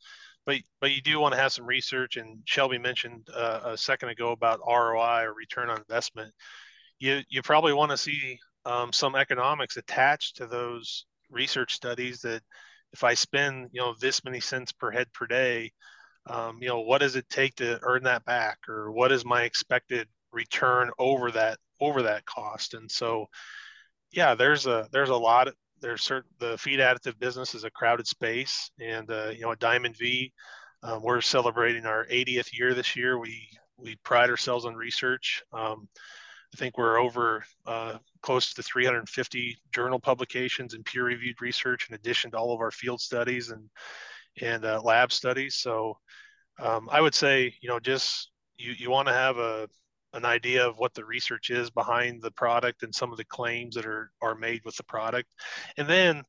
But 0.46 0.56
but 0.80 0.92
you 0.92 1.02
do 1.02 1.20
want 1.20 1.34
to 1.34 1.40
have 1.40 1.52
some 1.52 1.66
research 1.66 2.16
and 2.16 2.38
shelby 2.46 2.78
mentioned 2.78 3.28
uh, 3.34 3.60
a 3.64 3.76
second 3.76 4.10
ago 4.10 4.30
about 4.32 4.60
roi 4.66 5.22
or 5.24 5.34
return 5.34 5.68
on 5.68 5.78
investment. 5.78 6.32
You 6.98 7.20
you 7.28 7.42
probably 7.42 7.74
want 7.74 7.90
to 7.90 7.96
see 7.98 8.38
um, 8.64 8.92
some 8.92 9.16
economics 9.16 9.76
attached 9.76 10.36
to 10.36 10.46
those 10.46 11.04
research 11.30 11.74
studies 11.74 12.20
that 12.20 12.42
if 12.94 13.02
I 13.02 13.14
spend 13.14 13.70
you 13.72 13.80
know 13.80 13.94
this 14.00 14.24
many 14.24 14.40
cents 14.40 14.72
per 14.72 14.90
head 14.90 15.12
per 15.12 15.26
day, 15.26 15.72
um, 16.26 16.58
you 16.60 16.68
know 16.68 16.80
what 16.80 17.00
does 17.00 17.16
it 17.16 17.28
take 17.28 17.56
to 17.56 17.78
earn 17.82 18.04
that 18.04 18.24
back, 18.24 18.58
or 18.68 18.92
what 18.92 19.12
is 19.12 19.24
my 19.24 19.42
expected 19.42 20.08
return 20.32 20.90
over 20.98 21.30
that 21.32 21.58
over 21.80 22.02
that 22.02 22.24
cost? 22.24 22.74
And 22.74 22.90
so, 22.90 23.26
yeah, 24.12 24.34
there's 24.34 24.66
a 24.66 24.88
there's 24.92 25.10
a 25.10 25.16
lot. 25.16 25.48
Of, 25.48 25.54
there's 25.80 26.02
certain 26.02 26.30
the 26.38 26.56
feed 26.56 26.78
additive 26.78 27.18
business 27.18 27.54
is 27.54 27.64
a 27.64 27.70
crowded 27.70 28.06
space, 28.06 28.70
and 28.80 29.10
uh, 29.10 29.30
you 29.30 29.42
know 29.42 29.52
at 29.52 29.58
Diamond 29.58 29.96
V, 29.98 30.32
um, 30.84 31.02
we're 31.02 31.20
celebrating 31.20 31.84
our 31.84 32.06
80th 32.06 32.56
year 32.56 32.74
this 32.74 32.94
year. 32.94 33.18
We 33.18 33.48
we 33.76 33.96
pride 34.04 34.30
ourselves 34.30 34.64
on 34.64 34.76
research. 34.76 35.42
Um, 35.52 35.88
I 36.54 36.56
think 36.56 36.78
we're 36.78 37.00
over 37.00 37.44
uh, 37.66 37.98
close 38.22 38.54
to 38.54 38.62
350 38.62 39.58
journal 39.74 39.98
publications 39.98 40.74
and 40.74 40.84
peer-reviewed 40.84 41.42
research, 41.42 41.88
in 41.88 41.96
addition 41.96 42.30
to 42.30 42.38
all 42.38 42.54
of 42.54 42.60
our 42.60 42.70
field 42.70 43.00
studies 43.00 43.50
and 43.50 43.68
and 44.40 44.64
uh, 44.64 44.80
lab 44.82 45.10
studies. 45.10 45.56
So 45.56 45.98
um, 46.60 46.88
I 46.92 47.00
would 47.00 47.14
say, 47.14 47.52
you 47.60 47.68
know, 47.68 47.80
just 47.80 48.30
you 48.56 48.72
you 48.78 48.88
want 48.88 49.08
to 49.08 49.14
have 49.14 49.36
a 49.38 49.68
an 50.12 50.24
idea 50.24 50.64
of 50.64 50.78
what 50.78 50.94
the 50.94 51.04
research 51.04 51.50
is 51.50 51.70
behind 51.70 52.22
the 52.22 52.30
product 52.30 52.84
and 52.84 52.94
some 52.94 53.10
of 53.10 53.18
the 53.18 53.24
claims 53.24 53.74
that 53.74 53.86
are 53.86 54.12
are 54.22 54.36
made 54.36 54.60
with 54.64 54.76
the 54.76 54.84
product, 54.84 55.34
and 55.76 55.88
then 55.88 56.22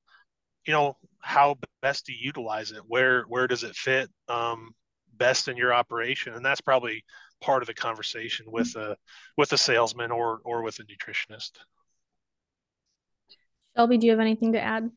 you 0.66 0.74
know 0.74 0.98
how 1.20 1.56
best 1.84 2.08
to 2.08 2.14
utilize 2.14 2.72
it. 2.72 2.82
Where 2.88 3.26
where 3.28 3.48
does 3.48 3.64
it 3.64 3.76
fit 3.76 4.10
um, 4.28 4.72
best 5.14 5.50
in 5.50 5.56
your 5.56 5.72
operation? 5.72 6.34
And 6.34 6.44
that's 6.44 6.62
probably 6.62 7.04
part 7.42 7.62
of 7.62 7.68
the 7.68 7.74
conversation 7.74 8.46
with 8.50 8.76
a 8.76 8.98
with 9.38 9.52
a 9.54 9.58
salesman 9.58 10.12
or 10.12 10.40
or 10.44 10.62
with 10.62 10.80
a 10.80 10.84
nutritionist. 10.84 11.52
Shelby, 13.76 13.98
do 13.98 14.08
you 14.08 14.12
have 14.12 14.20
anything 14.20 14.54
to 14.54 14.62
add? 14.62 14.90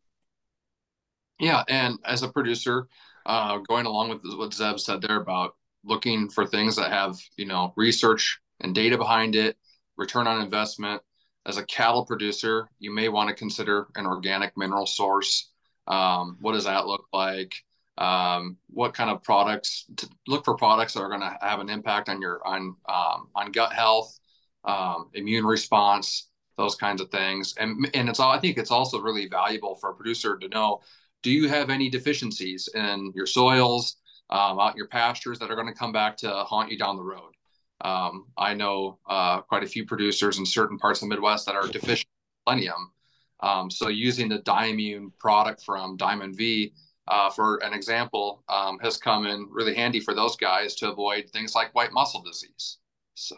Yeah, 1.40 1.62
and 1.68 1.98
as 2.04 2.22
a 2.22 2.28
producer, 2.28 2.88
uh, 3.26 3.58
going 3.68 3.86
along 3.86 4.10
with 4.10 4.20
what 4.36 4.54
Zeb 4.54 4.78
said 4.78 5.02
there 5.02 5.20
about 5.20 5.54
looking 5.84 6.28
for 6.28 6.46
things 6.46 6.76
that 6.76 6.90
have 6.90 7.16
you 7.36 7.46
know 7.46 7.72
research 7.76 8.40
and 8.60 8.74
data 8.74 8.98
behind 8.98 9.36
it, 9.36 9.56
return 9.96 10.26
on 10.26 10.42
investment. 10.42 11.02
As 11.46 11.56
a 11.56 11.64
cattle 11.64 12.04
producer, 12.04 12.68
you 12.78 12.92
may 12.92 13.08
want 13.08 13.28
to 13.30 13.34
consider 13.34 13.88
an 13.94 14.06
organic 14.06 14.56
mineral 14.56 14.86
source. 14.86 15.50
Um, 15.86 16.36
what 16.40 16.52
does 16.52 16.64
that 16.64 16.86
look 16.86 17.06
like? 17.12 17.54
Um, 17.98 18.56
what 18.68 18.94
kind 18.94 19.10
of 19.10 19.22
products 19.22 19.86
to 19.96 20.08
look 20.26 20.44
for 20.44 20.54
products 20.54 20.94
that 20.94 21.00
are 21.00 21.08
going 21.08 21.20
to 21.20 21.36
have 21.40 21.60
an 21.60 21.68
impact 21.68 22.08
on 22.08 22.20
your 22.20 22.40
on 22.46 22.76
um, 22.88 23.28
on 23.34 23.52
gut 23.52 23.72
health 23.72 24.18
um, 24.64 25.10
immune 25.14 25.44
response 25.44 26.28
those 26.56 26.74
kinds 26.74 27.00
of 27.00 27.10
things. 27.10 27.54
And 27.58 27.88
and 27.94 28.08
it's 28.08 28.20
all 28.20 28.30
i 28.30 28.38
think 28.38 28.58
it's 28.58 28.70
also 28.70 29.00
really 29.00 29.28
valuable 29.28 29.76
for 29.76 29.90
a 29.90 29.94
producer 29.94 30.36
to 30.36 30.48
know 30.48 30.80
do 31.22 31.30
you 31.30 31.48
have 31.48 31.70
any 31.70 31.88
deficiencies 31.88 32.68
in 32.74 33.12
your 33.14 33.26
soils 33.26 33.96
um, 34.30 34.60
out 34.60 34.76
your 34.76 34.88
pastures 34.88 35.38
that 35.38 35.50
are 35.50 35.56
going 35.56 35.66
to 35.66 35.72
come 35.72 35.92
back 35.92 36.16
to 36.18 36.30
haunt 36.30 36.70
you 36.70 36.78
down 36.78 36.96
the 36.96 37.02
road? 37.02 37.32
Um, 37.80 38.26
i 38.36 38.54
know 38.54 38.98
uh, 39.08 39.40
quite 39.40 39.62
a 39.62 39.66
few 39.66 39.86
producers 39.86 40.38
in 40.38 40.46
certain 40.46 40.78
parts 40.78 41.00
of 41.00 41.08
the 41.08 41.14
midwest 41.14 41.46
that 41.46 41.54
are 41.54 41.66
deficient 41.66 42.08
in 42.46 42.52
selenium. 42.52 42.92
Um, 43.40 43.70
so 43.70 43.88
using 43.88 44.28
the 44.28 44.40
diamune 44.40 45.12
product 45.18 45.62
from 45.64 45.96
diamond 45.96 46.36
v 46.36 46.72
uh, 47.08 47.30
for 47.30 47.56
an 47.64 47.72
example, 47.72 48.44
um, 48.48 48.78
has 48.80 48.96
come 48.96 49.26
in 49.26 49.46
really 49.50 49.74
handy 49.74 50.00
for 50.00 50.14
those 50.14 50.36
guys 50.36 50.74
to 50.76 50.90
avoid 50.90 51.28
things 51.30 51.54
like 51.54 51.74
white 51.74 51.92
muscle 51.92 52.22
disease. 52.22 52.78
So, 53.14 53.36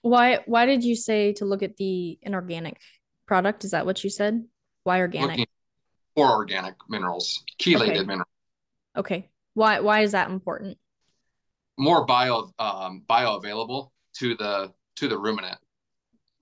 why 0.00 0.40
why 0.46 0.66
did 0.66 0.82
you 0.82 0.96
say 0.96 1.32
to 1.34 1.44
look 1.44 1.62
at 1.62 1.76
the 1.76 2.18
inorganic 2.22 2.78
product? 3.26 3.64
Is 3.64 3.70
that 3.72 3.86
what 3.86 4.02
you 4.02 4.10
said? 4.10 4.44
Why 4.84 5.00
organic? 5.00 5.48
For 6.16 6.30
organic 6.30 6.74
minerals, 6.88 7.42
chelated 7.60 7.90
okay. 7.90 8.00
minerals. 8.00 8.26
Okay. 8.96 9.30
Why 9.54 9.80
why 9.80 10.00
is 10.00 10.12
that 10.12 10.30
important? 10.30 10.78
More 11.78 12.04
bio 12.04 12.50
um, 12.58 13.02
bioavailable 13.08 13.90
to 14.18 14.36
the 14.36 14.72
to 14.96 15.08
the 15.08 15.18
ruminant 15.18 15.58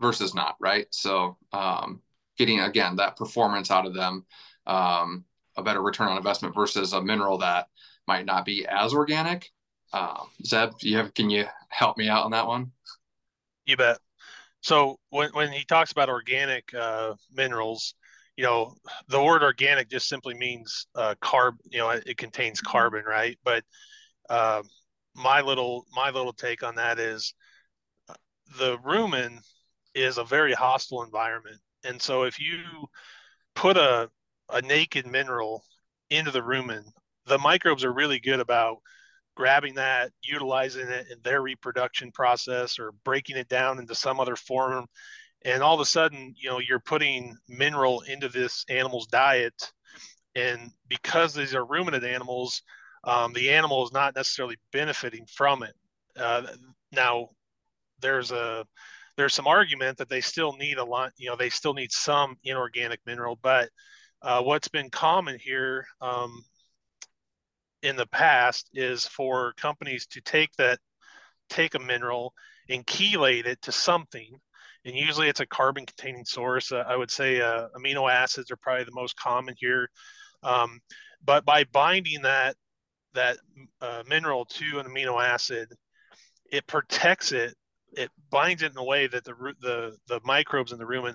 versus 0.00 0.34
not 0.34 0.56
right. 0.60 0.86
So 0.90 1.36
um, 1.52 2.00
getting 2.38 2.60
again 2.60 2.96
that 2.96 3.16
performance 3.16 3.70
out 3.70 3.86
of 3.86 3.94
them. 3.94 4.24
Um, 4.66 5.24
a 5.56 5.62
better 5.62 5.82
return 5.82 6.08
on 6.08 6.16
investment 6.16 6.54
versus 6.54 6.92
a 6.92 7.02
mineral 7.02 7.38
that 7.38 7.66
might 8.06 8.26
not 8.26 8.44
be 8.44 8.66
as 8.66 8.92
organic. 8.92 9.50
Um, 9.92 10.28
Zeb, 10.44 10.70
you 10.80 10.96
have, 10.96 11.14
can 11.14 11.30
you 11.30 11.46
help 11.68 11.96
me 11.96 12.08
out 12.08 12.24
on 12.24 12.30
that 12.30 12.46
one? 12.46 12.72
You 13.66 13.76
bet. 13.76 13.98
So 14.62 14.98
when, 15.10 15.30
when 15.30 15.52
he 15.52 15.64
talks 15.64 15.92
about 15.92 16.08
organic 16.08 16.72
uh, 16.74 17.14
minerals, 17.32 17.94
you 18.36 18.44
know, 18.44 18.74
the 19.08 19.22
word 19.22 19.42
organic 19.42 19.90
just 19.90 20.08
simply 20.08 20.34
means 20.34 20.86
uh, 20.94 21.14
carb. 21.22 21.52
You 21.70 21.78
know, 21.78 21.90
it, 21.90 22.04
it 22.06 22.16
contains 22.16 22.60
mm-hmm. 22.60 22.70
carbon, 22.70 23.04
right? 23.04 23.38
But 23.44 23.64
uh, 24.28 24.62
my 25.14 25.40
little 25.40 25.84
my 25.94 26.10
little 26.10 26.32
take 26.32 26.62
on 26.62 26.76
that 26.76 26.98
is 26.98 27.34
uh, 28.08 28.14
the 28.58 28.78
rumen 28.78 29.38
is 29.94 30.18
a 30.18 30.24
very 30.24 30.52
hostile 30.52 31.02
environment, 31.02 31.58
and 31.84 32.00
so 32.00 32.22
if 32.22 32.38
you 32.38 32.62
put 33.54 33.76
a 33.76 34.08
a 34.52 34.62
naked 34.62 35.06
mineral 35.06 35.64
into 36.10 36.30
the 36.30 36.40
rumen, 36.40 36.84
the 37.26 37.38
microbes 37.38 37.84
are 37.84 37.92
really 37.92 38.18
good 38.18 38.40
about 38.40 38.78
grabbing 39.36 39.74
that, 39.76 40.10
utilizing 40.22 40.88
it 40.88 41.06
in 41.10 41.18
their 41.22 41.40
reproduction 41.40 42.10
process 42.12 42.78
or 42.78 42.92
breaking 43.04 43.36
it 43.36 43.48
down 43.48 43.78
into 43.78 43.94
some 43.94 44.20
other 44.20 44.36
form. 44.36 44.86
And 45.42 45.62
all 45.62 45.74
of 45.74 45.80
a 45.80 45.86
sudden, 45.86 46.34
you 46.36 46.50
know, 46.50 46.58
you're 46.58 46.80
putting 46.80 47.36
mineral 47.48 48.02
into 48.02 48.28
this 48.28 48.64
animal's 48.68 49.06
diet. 49.06 49.72
And 50.34 50.70
because 50.88 51.32
these 51.32 51.54
are 51.54 51.64
ruminant 51.64 52.04
animals, 52.04 52.62
um, 53.04 53.32
the 53.32 53.50
animal 53.50 53.84
is 53.84 53.92
not 53.92 54.14
necessarily 54.14 54.58
benefiting 54.72 55.24
from 55.26 55.62
it. 55.62 55.74
Uh, 56.18 56.42
now, 56.92 57.28
there's 58.00 58.32
a 58.32 58.66
there's 59.16 59.34
some 59.34 59.46
argument 59.46 59.98
that 59.98 60.08
they 60.08 60.20
still 60.20 60.54
need 60.54 60.78
a 60.78 60.84
lot, 60.84 61.12
you 61.16 61.28
know, 61.28 61.36
they 61.36 61.50
still 61.50 61.74
need 61.74 61.92
some 61.92 62.36
inorganic 62.44 63.00
mineral, 63.04 63.38
but 63.42 63.68
uh, 64.22 64.42
what's 64.42 64.68
been 64.68 64.90
common 64.90 65.38
here 65.38 65.87
um, 66.00 66.44
in 67.83 67.96
the 67.96 68.06
past 68.06 68.70
is 68.74 69.06
for 69.06 69.52
companies 69.56 70.06
to 70.09 70.20
take 70.20 70.52
that, 70.59 70.78
take 71.48 71.74
a 71.74 71.78
mineral 71.78 72.33
and 72.68 72.87
chelate 72.87 73.46
it 73.46 73.61
to 73.62 73.72
something. 73.72 74.30
And 74.85 74.94
usually 74.94 75.28
it's 75.28 75.40
a 75.40 75.46
carbon 75.46 75.87
containing 75.87 76.24
source. 76.24 76.72
Uh, 76.72 76.85
I 76.87 76.96
would 76.96 77.11
say 77.11 77.40
uh, 77.40 77.68
amino 77.76 78.11
acids 78.11 78.50
are 78.50 78.56
probably 78.56 78.85
the 78.85 78.92
most 78.92 79.16
common 79.16 79.54
here. 79.59 79.88
Um, 80.42 80.80
but 81.24 81.44
by 81.44 81.64
binding 81.64 82.22
that, 82.22 82.56
that 83.14 83.38
uh, 83.80 84.02
mineral 84.06 84.44
to 84.46 84.78
an 84.78 84.87
amino 84.87 85.22
acid, 85.22 85.68
it 86.50 86.66
protects 86.66 87.33
it. 87.33 87.54
It 87.92 88.11
binds 88.30 88.62
it 88.62 88.72
in 88.72 88.78
a 88.78 88.85
way 88.85 89.09
that 89.09 89.24
the 89.24 89.35
the 89.61 89.96
the 90.06 90.20
microbes 90.24 90.70
in 90.70 90.78
the 90.78 90.85
rumen 90.85 91.14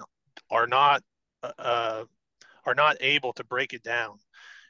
are 0.51 0.67
not 0.67 1.01
uh, 1.57 2.03
are 2.65 2.75
not 2.75 2.97
able 3.01 3.33
to 3.33 3.43
break 3.43 3.73
it 3.73 3.83
down. 3.83 4.17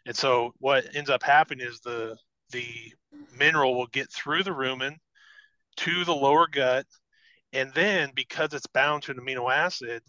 And 0.05 0.15
so 0.15 0.53
what 0.59 0.95
ends 0.95 1.09
up 1.09 1.23
happening 1.23 1.67
is 1.67 1.79
the 1.79 2.17
the 2.51 2.93
mineral 3.37 3.75
will 3.75 3.87
get 3.87 4.11
through 4.11 4.43
the 4.43 4.51
rumen 4.51 4.97
to 5.77 6.05
the 6.05 6.13
lower 6.13 6.47
gut, 6.47 6.85
and 7.53 7.73
then 7.73 8.11
because 8.15 8.53
it's 8.53 8.67
bound 8.67 9.03
to 9.03 9.11
an 9.11 9.17
amino 9.17 9.51
acid, 9.51 10.03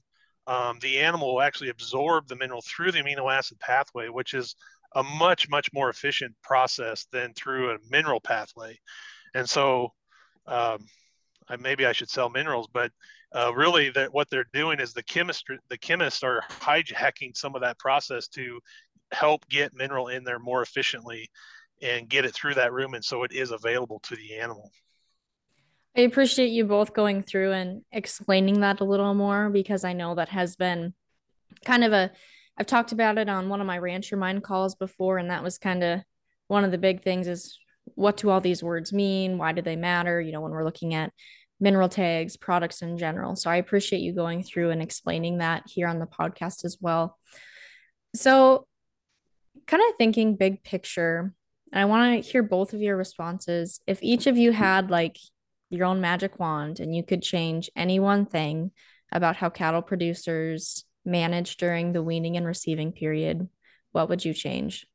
um, 0.47 0.79
the 0.81 0.99
animal 0.99 1.35
will 1.35 1.43
actually 1.43 1.71
absorb 1.71 2.29
the 2.29 2.37
mineral 2.37 2.63
through 2.63 2.93
the 2.93 2.99
amino 2.99 3.33
acid 3.33 3.59
pathway, 3.59 4.09
which 4.09 4.35
is 4.35 4.55
a 4.95 5.03
much 5.03 5.49
much 5.49 5.73
more 5.73 5.89
efficient 5.89 6.35
process 6.43 7.07
than 7.13 7.33
through 7.35 7.71
a 7.71 7.79
mineral 7.91 8.21
pathway. 8.21 8.79
And 9.35 9.49
so 9.49 9.93
um, 10.47 10.87
I, 11.49 11.57
maybe 11.57 11.87
I 11.87 11.93
should 11.93 12.11
sell 12.11 12.31
minerals, 12.31 12.69
but 12.73 12.93
uh, 13.35 13.53
really 13.55 13.91
that 13.91 14.13
what 14.13 14.31
they're 14.31 14.47
doing 14.53 14.81
is 14.81 14.93
the 14.93 15.03
chemistry 15.03 15.59
the 15.69 15.79
chemists 15.79 16.23
are 16.23 16.43
hijacking 16.49 17.37
some 17.37 17.55
of 17.55 17.61
that 17.61 17.79
process 17.79 18.29
to 18.29 18.61
help 19.13 19.47
get 19.49 19.75
mineral 19.75 20.09
in 20.09 20.25
there 20.25 20.39
more 20.39 20.63
efficiently 20.63 21.29
and 21.83 22.09
get 22.09 22.25
it 22.25 22.35
through 22.35 22.55
that 22.55 22.71
rumen 22.71 23.05
so 23.05 23.23
it 23.23 23.33
is 23.33 23.51
available 23.51 24.01
to 24.01 24.17
the 24.17 24.39
animal. 24.39 24.71
I 25.97 26.03
appreciate 26.03 26.51
you 26.51 26.65
both 26.65 26.93
going 26.93 27.23
through 27.23 27.53
and 27.53 27.83
explaining 27.91 28.61
that 28.61 28.81
a 28.81 28.85
little 28.85 29.15
more 29.15 29.49
because 29.49 29.83
I 29.85 29.93
know 29.93 30.15
that 30.15 30.29
has 30.29 30.57
been 30.57 30.95
kind 31.65 31.85
of 31.85 31.93
a 31.93 32.11
I've 32.59 32.67
talked 32.67 32.93
about 32.93 33.19
it 33.19 33.29
on 33.29 33.51
one 33.51 33.61
of 33.61 33.67
my 33.67 33.79
rancher 33.79 34.17
mind 34.17 34.43
calls 34.43 34.75
before 34.75 35.19
and 35.19 35.31
that 35.31 35.43
was 35.43 35.59
kind 35.59 35.83
of 35.83 36.01
one 36.49 36.65
of 36.65 36.71
the 36.71 36.79
big 36.79 37.03
things 37.03 37.29
is 37.29 37.59
what 37.95 38.17
do 38.17 38.31
all 38.31 38.41
these 38.41 38.63
words 38.63 38.93
mean? 38.93 39.39
Why 39.39 39.53
do 39.53 39.63
they 39.63 39.77
matter? 39.77 40.21
You 40.21 40.33
know, 40.33 40.41
when 40.41 40.53
we're 40.53 40.65
looking 40.65 40.95
at 40.95 41.13
mineral 41.61 41.89
tags, 41.89 42.37
products 42.37 42.83
in 42.83 42.99
general. 42.99 43.37
So 43.37 43.51
I 43.51 43.57
appreciate 43.57 44.01
you 44.01 44.13
going 44.13 44.43
through 44.43 44.71
and 44.71 44.83
explaining 44.83 45.39
that 45.39 45.65
here 45.67 45.89
on 45.89 45.99
the 45.99 46.07
podcast 46.07 46.65
as 46.65 46.77
well. 46.81 47.19
So, 48.15 48.67
kind 49.67 49.83
of 49.89 49.97
thinking 49.97 50.37
big 50.37 50.63
picture, 50.63 51.33
I 51.73 51.87
want 51.87 52.23
to 52.23 52.31
hear 52.31 52.43
both 52.43 52.73
of 52.73 52.81
your 52.81 52.97
responses. 52.97 53.81
If 53.87 54.03
each 54.03 54.27
of 54.27 54.37
you 54.37 54.53
had 54.53 54.91
like 54.91 55.17
your 55.71 55.87
own 55.87 56.01
magic 56.01 56.39
wand 56.39 56.79
and 56.81 56.95
you 56.95 57.03
could 57.03 57.23
change 57.23 57.71
any 57.75 57.99
one 57.99 58.27
thing 58.27 58.71
about 59.11 59.37
how 59.37 59.51
cattle 59.51 59.83
producers 59.83 60.85
manage 61.05 61.57
during 61.57 61.93
the 61.93 62.03
weaning 62.03 62.37
and 62.37 62.47
receiving 62.47 62.93
period, 62.93 63.49
what 63.93 64.09
would 64.09 64.25
you 64.25 64.33
change 64.33 64.87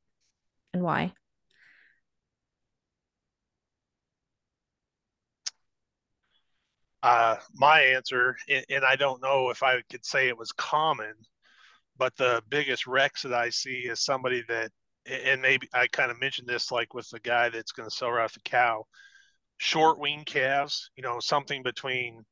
and 0.74 0.84
why? 0.84 1.14
Uh, 7.04 7.36
my 7.56 7.82
answer, 7.82 8.38
and 8.48 8.86
I 8.86 8.96
don't 8.96 9.22
know 9.22 9.50
if 9.50 9.64
I 9.64 9.82
could 9.90 10.06
say 10.06 10.28
it 10.28 10.38
was 10.38 10.52
common, 10.52 11.14
but 11.98 12.16
the 12.18 12.44
biggest 12.50 12.88
wrecks 12.88 13.24
that 13.24 13.34
I 13.34 13.50
see 13.50 13.82
is 13.88 14.02
somebody 14.04 14.44
that, 14.48 14.72
and 15.06 15.42
maybe 15.42 15.68
I 15.74 15.88
kind 15.88 16.12
of 16.12 16.20
mentioned 16.20 16.48
this 16.48 16.72
like 16.72 16.94
with 16.94 17.10
the 17.10 17.20
guy 17.20 17.50
that's 17.50 17.72
going 17.72 17.90
to 17.90 17.96
sell 17.96 18.10
off 18.18 18.34
the 18.34 18.40
cow, 18.42 18.86
short 19.58 20.00
wean 20.00 20.26
calves, 20.26 20.92
you 20.96 21.04
know, 21.04 21.20
something 21.20 21.64
between 21.64 22.24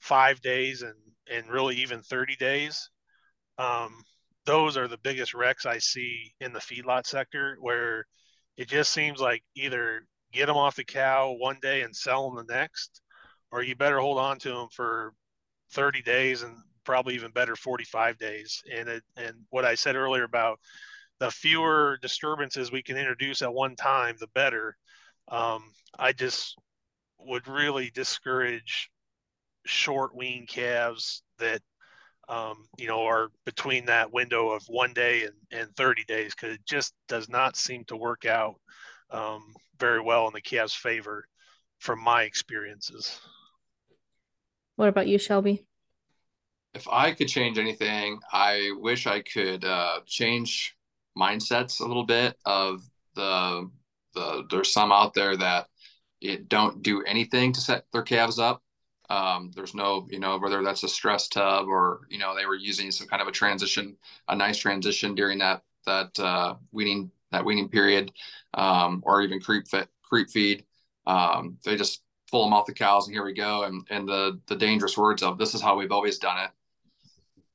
five 0.00 0.40
days 0.40 0.82
and 0.82 0.94
and 1.30 1.50
really 1.50 1.76
even 1.76 2.02
30 2.02 2.36
days. 2.36 2.90
Um, 3.58 4.02
those 4.46 4.76
are 4.76 4.88
the 4.88 4.98
biggest 4.98 5.34
wrecks 5.34 5.66
I 5.66 5.78
see 5.78 6.32
in 6.40 6.52
the 6.52 6.60
feedlot 6.60 7.06
sector 7.06 7.56
where 7.60 8.06
it 8.56 8.68
just 8.68 8.92
seems 8.92 9.20
like 9.20 9.42
either 9.56 10.02
get 10.32 10.46
them 10.46 10.56
off 10.56 10.76
the 10.76 10.84
cow 10.84 11.32
one 11.32 11.58
day 11.62 11.82
and 11.82 11.94
sell 11.94 12.30
them 12.30 12.46
the 12.46 12.54
next, 12.54 13.02
or 13.50 13.62
you 13.62 13.74
better 13.74 13.98
hold 13.98 14.18
on 14.18 14.38
to 14.40 14.50
them 14.50 14.68
for 14.72 15.12
30 15.72 16.02
days 16.02 16.42
and 16.42 16.56
probably 16.84 17.14
even 17.14 17.30
better 17.30 17.56
45 17.56 18.18
days. 18.18 18.62
And 18.72 18.88
it, 18.88 19.02
and 19.16 19.34
what 19.50 19.64
I 19.64 19.74
said 19.74 19.96
earlier 19.96 20.24
about 20.24 20.58
the 21.18 21.30
fewer 21.30 21.98
disturbances 22.00 22.70
we 22.70 22.82
can 22.82 22.96
introduce 22.96 23.42
at 23.42 23.52
one 23.52 23.76
time, 23.76 24.16
the 24.18 24.28
better. 24.28 24.76
Um, 25.28 25.72
I 25.98 26.12
just 26.12 26.56
would 27.18 27.48
really 27.48 27.90
discourage 27.90 28.90
short 29.66 30.14
wean 30.14 30.46
calves 30.46 31.22
that 31.38 31.60
um, 32.28 32.66
you 32.78 32.86
know 32.86 33.04
are 33.04 33.28
between 33.44 33.86
that 33.86 34.12
window 34.12 34.50
of 34.50 34.62
one 34.68 34.92
day 34.92 35.24
and, 35.24 35.34
and 35.50 35.76
30 35.76 36.04
days 36.04 36.34
because 36.34 36.54
it 36.54 36.66
just 36.66 36.94
does 37.08 37.28
not 37.28 37.56
seem 37.56 37.84
to 37.84 37.96
work 37.96 38.24
out 38.24 38.54
um, 39.10 39.54
very 39.78 40.00
well 40.00 40.26
in 40.26 40.34
the 40.34 40.40
calves' 40.40 40.74
favor 40.74 41.26
from 41.78 42.00
my 42.00 42.22
experiences. 42.22 43.20
What 44.78 44.88
about 44.88 45.08
you, 45.08 45.18
Shelby? 45.18 45.66
If 46.72 46.86
I 46.86 47.10
could 47.10 47.26
change 47.26 47.58
anything, 47.58 48.20
I 48.32 48.70
wish 48.76 49.08
I 49.08 49.22
could 49.22 49.64
uh, 49.64 50.02
change 50.06 50.76
mindsets 51.18 51.80
a 51.80 51.84
little 51.84 52.06
bit. 52.06 52.36
Of 52.44 52.88
the 53.16 53.68
the 54.14 54.46
there's 54.48 54.72
some 54.72 54.92
out 54.92 55.14
there 55.14 55.36
that 55.36 55.66
it 56.20 56.48
don't 56.48 56.80
do 56.80 57.02
anything 57.02 57.52
to 57.54 57.60
set 57.60 57.86
their 57.92 58.04
calves 58.04 58.38
up. 58.38 58.62
Um, 59.10 59.50
there's 59.56 59.74
no, 59.74 60.06
you 60.12 60.20
know, 60.20 60.38
whether 60.38 60.62
that's 60.62 60.84
a 60.84 60.88
stress 60.88 61.26
tub 61.26 61.66
or 61.66 62.02
you 62.08 62.20
know 62.20 62.36
they 62.36 62.46
were 62.46 62.54
using 62.54 62.92
some 62.92 63.08
kind 63.08 63.20
of 63.20 63.26
a 63.26 63.32
transition, 63.32 63.96
a 64.28 64.36
nice 64.36 64.58
transition 64.58 65.16
during 65.16 65.38
that 65.38 65.62
that 65.86 66.16
uh, 66.20 66.54
weaning 66.70 67.10
that 67.32 67.44
weaning 67.44 67.68
period, 67.68 68.12
um, 68.54 69.02
or 69.04 69.22
even 69.22 69.40
creep 69.40 69.66
fit, 69.66 69.88
creep 70.04 70.30
feed. 70.30 70.64
Um, 71.04 71.58
they 71.64 71.74
just 71.74 72.00
pull 72.30 72.44
them 72.44 72.52
off 72.52 72.66
the 72.66 72.74
cows 72.74 73.06
and 73.06 73.14
here 73.14 73.24
we 73.24 73.34
go. 73.34 73.64
And 73.64 73.86
and 73.90 74.08
the 74.08 74.40
the 74.46 74.56
dangerous 74.56 74.96
words 74.96 75.22
of 75.22 75.38
this 75.38 75.54
is 75.54 75.62
how 75.62 75.76
we've 75.76 75.92
always 75.92 76.18
done 76.18 76.44
it 76.44 76.50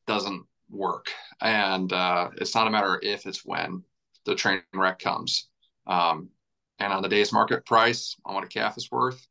doesn't 0.07 0.45
work. 0.69 1.07
And 1.41 1.91
uh, 1.93 2.29
it's 2.37 2.55
not 2.55 2.67
a 2.67 2.71
matter 2.71 2.95
of 2.95 3.03
if 3.03 3.25
it's 3.25 3.45
when 3.45 3.83
the 4.25 4.35
train 4.35 4.61
wreck 4.73 4.99
comes. 4.99 5.47
Um, 5.85 6.29
and 6.79 6.91
on 6.93 7.01
the 7.01 7.09
day's 7.09 7.31
market 7.33 7.65
price 7.65 8.15
on 8.25 8.35
what 8.35 8.43
a 8.43 8.47
calf 8.47 8.77
is 8.77 8.91
worth 8.91 9.27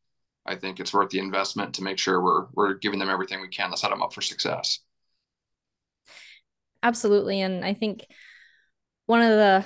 i 0.46 0.54
think 0.54 0.80
it's 0.80 0.92
worth 0.92 1.10
the 1.10 1.18
investment 1.18 1.74
to 1.74 1.82
make 1.82 1.98
sure 1.98 2.22
we're 2.22 2.46
we're 2.54 2.74
giving 2.74 2.98
them 2.98 3.10
everything 3.10 3.40
we 3.40 3.48
can 3.48 3.70
to 3.70 3.76
set 3.76 3.90
them 3.90 4.02
up 4.02 4.12
for 4.12 4.22
success. 4.22 4.80
Absolutely. 6.82 7.40
And 7.40 7.64
i 7.64 7.74
think 7.74 8.06
one 9.06 9.22
of 9.22 9.30
the 9.30 9.64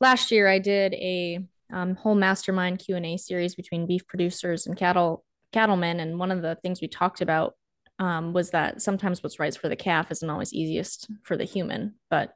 last 0.00 0.30
year 0.30 0.48
i 0.48 0.58
did 0.58 0.94
a 0.94 1.40
um, 1.72 1.96
whole 1.96 2.14
mastermind 2.14 2.78
q&a 2.78 3.16
series 3.16 3.54
between 3.54 3.86
beef 3.86 4.06
producers 4.06 4.66
and 4.66 4.76
cattle 4.76 5.24
cattlemen. 5.52 6.00
And 6.00 6.18
one 6.18 6.30
of 6.30 6.42
the 6.42 6.56
things 6.62 6.80
we 6.80 6.88
talked 6.88 7.20
about 7.20 7.54
um, 7.98 8.32
was 8.32 8.50
that 8.50 8.82
sometimes 8.82 9.22
what's 9.22 9.38
right 9.38 9.56
for 9.56 9.68
the 9.68 9.76
calf 9.76 10.10
isn't 10.10 10.28
always 10.28 10.52
easiest 10.52 11.08
for 11.22 11.36
the 11.36 11.44
human 11.44 11.94
but 12.10 12.34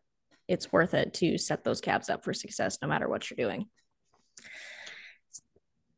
it's 0.49 0.73
worth 0.73 0.95
it 0.95 1.14
to 1.14 1.38
set 1.38 1.62
those 1.62 1.81
calves 1.81 2.09
up 2.09 2.25
for 2.25 2.33
success 2.33 2.79
no 2.83 2.88
matter 2.88 3.09
what 3.09 3.31
you're 3.31 3.49
doing. 3.49 3.66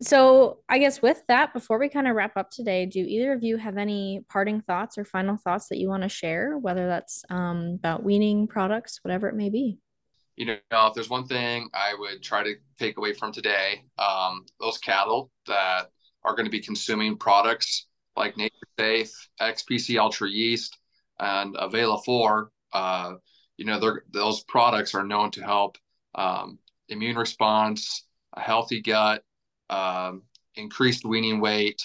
So 0.00 0.58
i 0.68 0.78
guess 0.78 1.00
with 1.00 1.22
that 1.28 1.52
before 1.54 1.78
we 1.78 1.88
kind 1.88 2.08
of 2.08 2.16
wrap 2.16 2.36
up 2.36 2.50
today 2.50 2.86
do 2.86 2.98
either 2.98 3.32
of 3.32 3.44
you 3.44 3.56
have 3.56 3.76
any 3.76 4.24
parting 4.28 4.60
thoughts 4.60 4.98
or 4.98 5.04
final 5.04 5.36
thoughts 5.36 5.68
that 5.68 5.78
you 5.78 5.88
want 5.88 6.02
to 6.02 6.08
share 6.08 6.58
whether 6.58 6.88
that's 6.88 7.24
um, 7.30 7.76
about 7.78 8.02
weaning 8.02 8.48
products 8.48 8.98
whatever 9.02 9.28
it 9.28 9.36
may 9.36 9.48
be 9.48 9.78
you 10.42 10.46
know, 10.72 10.86
if 10.88 10.94
there's 10.94 11.08
one 11.08 11.24
thing 11.24 11.68
I 11.72 11.94
would 11.96 12.20
try 12.20 12.42
to 12.42 12.56
take 12.76 12.98
away 12.98 13.12
from 13.12 13.30
today, 13.30 13.84
um, 13.96 14.44
those 14.58 14.76
cattle 14.76 15.30
that 15.46 15.84
are 16.24 16.34
going 16.34 16.46
to 16.46 16.50
be 16.50 16.58
consuming 16.58 17.16
products 17.16 17.86
like 18.16 18.36
Nature 18.36 18.66
Safe, 18.76 19.28
XPC 19.40 20.00
Ultra 20.00 20.28
Yeast, 20.28 20.78
and 21.20 21.54
Availa 21.54 22.04
4, 22.04 22.50
uh, 22.72 23.12
you 23.56 23.64
know, 23.64 24.00
those 24.12 24.42
products 24.42 24.96
are 24.96 25.04
known 25.04 25.30
to 25.30 25.44
help 25.44 25.78
um, 26.16 26.58
immune 26.88 27.14
response, 27.14 28.04
a 28.32 28.40
healthy 28.40 28.82
gut, 28.82 29.22
um, 29.70 30.22
increased 30.56 31.04
weaning 31.04 31.40
weight, 31.40 31.80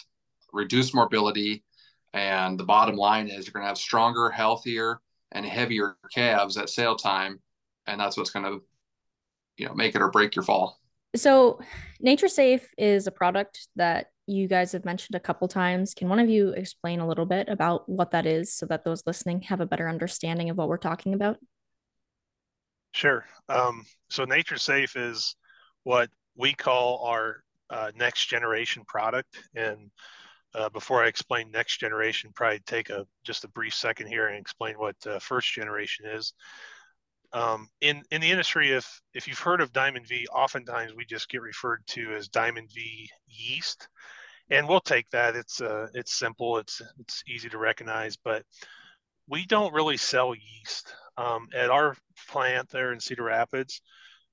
reduced 0.51 0.95
morbidity. 0.95 1.63
And 2.11 2.59
the 2.59 2.63
bottom 2.63 2.95
line 2.95 3.27
is 3.27 3.45
you're 3.45 3.53
going 3.53 3.65
to 3.65 3.67
have 3.67 3.77
stronger, 3.77 4.31
healthier, 4.31 4.99
and 5.31 5.45
heavier 5.45 5.95
calves 6.11 6.57
at 6.57 6.71
sale 6.71 6.95
time 6.95 7.39
and 7.87 7.99
that's 7.99 8.17
what's 8.17 8.29
going 8.29 8.45
to 8.45 8.61
you 9.57 9.65
know 9.65 9.73
make 9.73 9.95
it 9.95 10.01
or 10.01 10.09
break 10.09 10.35
your 10.35 10.43
fall. 10.43 10.79
So 11.15 11.59
NaturSafe 12.05 12.63
is 12.77 13.07
a 13.07 13.11
product 13.11 13.67
that 13.75 14.07
you 14.27 14.47
guys 14.47 14.73
have 14.73 14.85
mentioned 14.85 15.15
a 15.15 15.19
couple 15.19 15.47
times. 15.47 15.93
Can 15.93 16.09
one 16.09 16.19
of 16.19 16.29
you 16.29 16.49
explain 16.49 16.99
a 16.99 17.07
little 17.07 17.25
bit 17.25 17.47
about 17.47 17.87
what 17.87 18.11
that 18.11 18.25
is 18.25 18.53
so 18.53 18.65
that 18.67 18.83
those 18.83 19.03
listening 19.07 19.41
have 19.43 19.61
a 19.61 19.65
better 19.65 19.87
understanding 19.87 20.49
of 20.49 20.57
what 20.57 20.67
we're 20.67 20.77
talking 20.77 21.13
about? 21.13 21.37
Sure. 22.93 23.25
Um, 23.47 23.85
so 24.09 24.25
NaturSafe 24.25 25.11
is 25.11 25.35
what 25.83 26.09
we 26.35 26.53
call 26.53 27.05
our 27.05 27.43
uh, 27.69 27.91
next 27.95 28.27
generation 28.27 28.83
product. 28.85 29.37
And 29.55 29.91
uh, 30.53 30.69
before 30.69 31.03
I 31.03 31.07
explain 31.07 31.51
next 31.51 31.79
generation, 31.79 32.31
probably 32.35 32.59
take 32.65 32.89
a 32.89 33.05
just 33.23 33.43
a 33.43 33.49
brief 33.49 33.73
second 33.73 34.07
here 34.07 34.27
and 34.27 34.37
explain 34.37 34.75
what 34.75 34.95
uh, 35.05 35.19
first 35.19 35.53
generation 35.53 36.05
is 36.05 36.33
um, 37.33 37.67
in 37.81 38.03
in 38.11 38.21
the 38.21 38.31
industry, 38.31 38.71
if 38.71 39.01
if 39.13 39.27
you've 39.27 39.39
heard 39.39 39.61
of 39.61 39.73
Diamond 39.73 40.07
V, 40.07 40.27
oftentimes 40.27 40.93
we 40.95 41.05
just 41.05 41.29
get 41.29 41.41
referred 41.41 41.85
to 41.87 42.13
as 42.13 42.29
Diamond 42.29 42.69
V 42.73 43.09
yeast, 43.27 43.87
and 44.49 44.67
we'll 44.67 44.79
take 44.79 45.09
that. 45.11 45.35
It's 45.35 45.61
uh, 45.61 45.87
it's 45.93 46.13
simple, 46.13 46.57
it's 46.57 46.81
it's 46.99 47.23
easy 47.27 47.49
to 47.49 47.57
recognize, 47.57 48.15
but 48.17 48.43
we 49.27 49.45
don't 49.45 49.73
really 49.73 49.97
sell 49.97 50.33
yeast 50.33 50.93
um, 51.17 51.47
at 51.53 51.69
our 51.69 51.95
plant 52.29 52.69
there 52.69 52.93
in 52.93 52.99
Cedar 52.99 53.23
Rapids. 53.23 53.81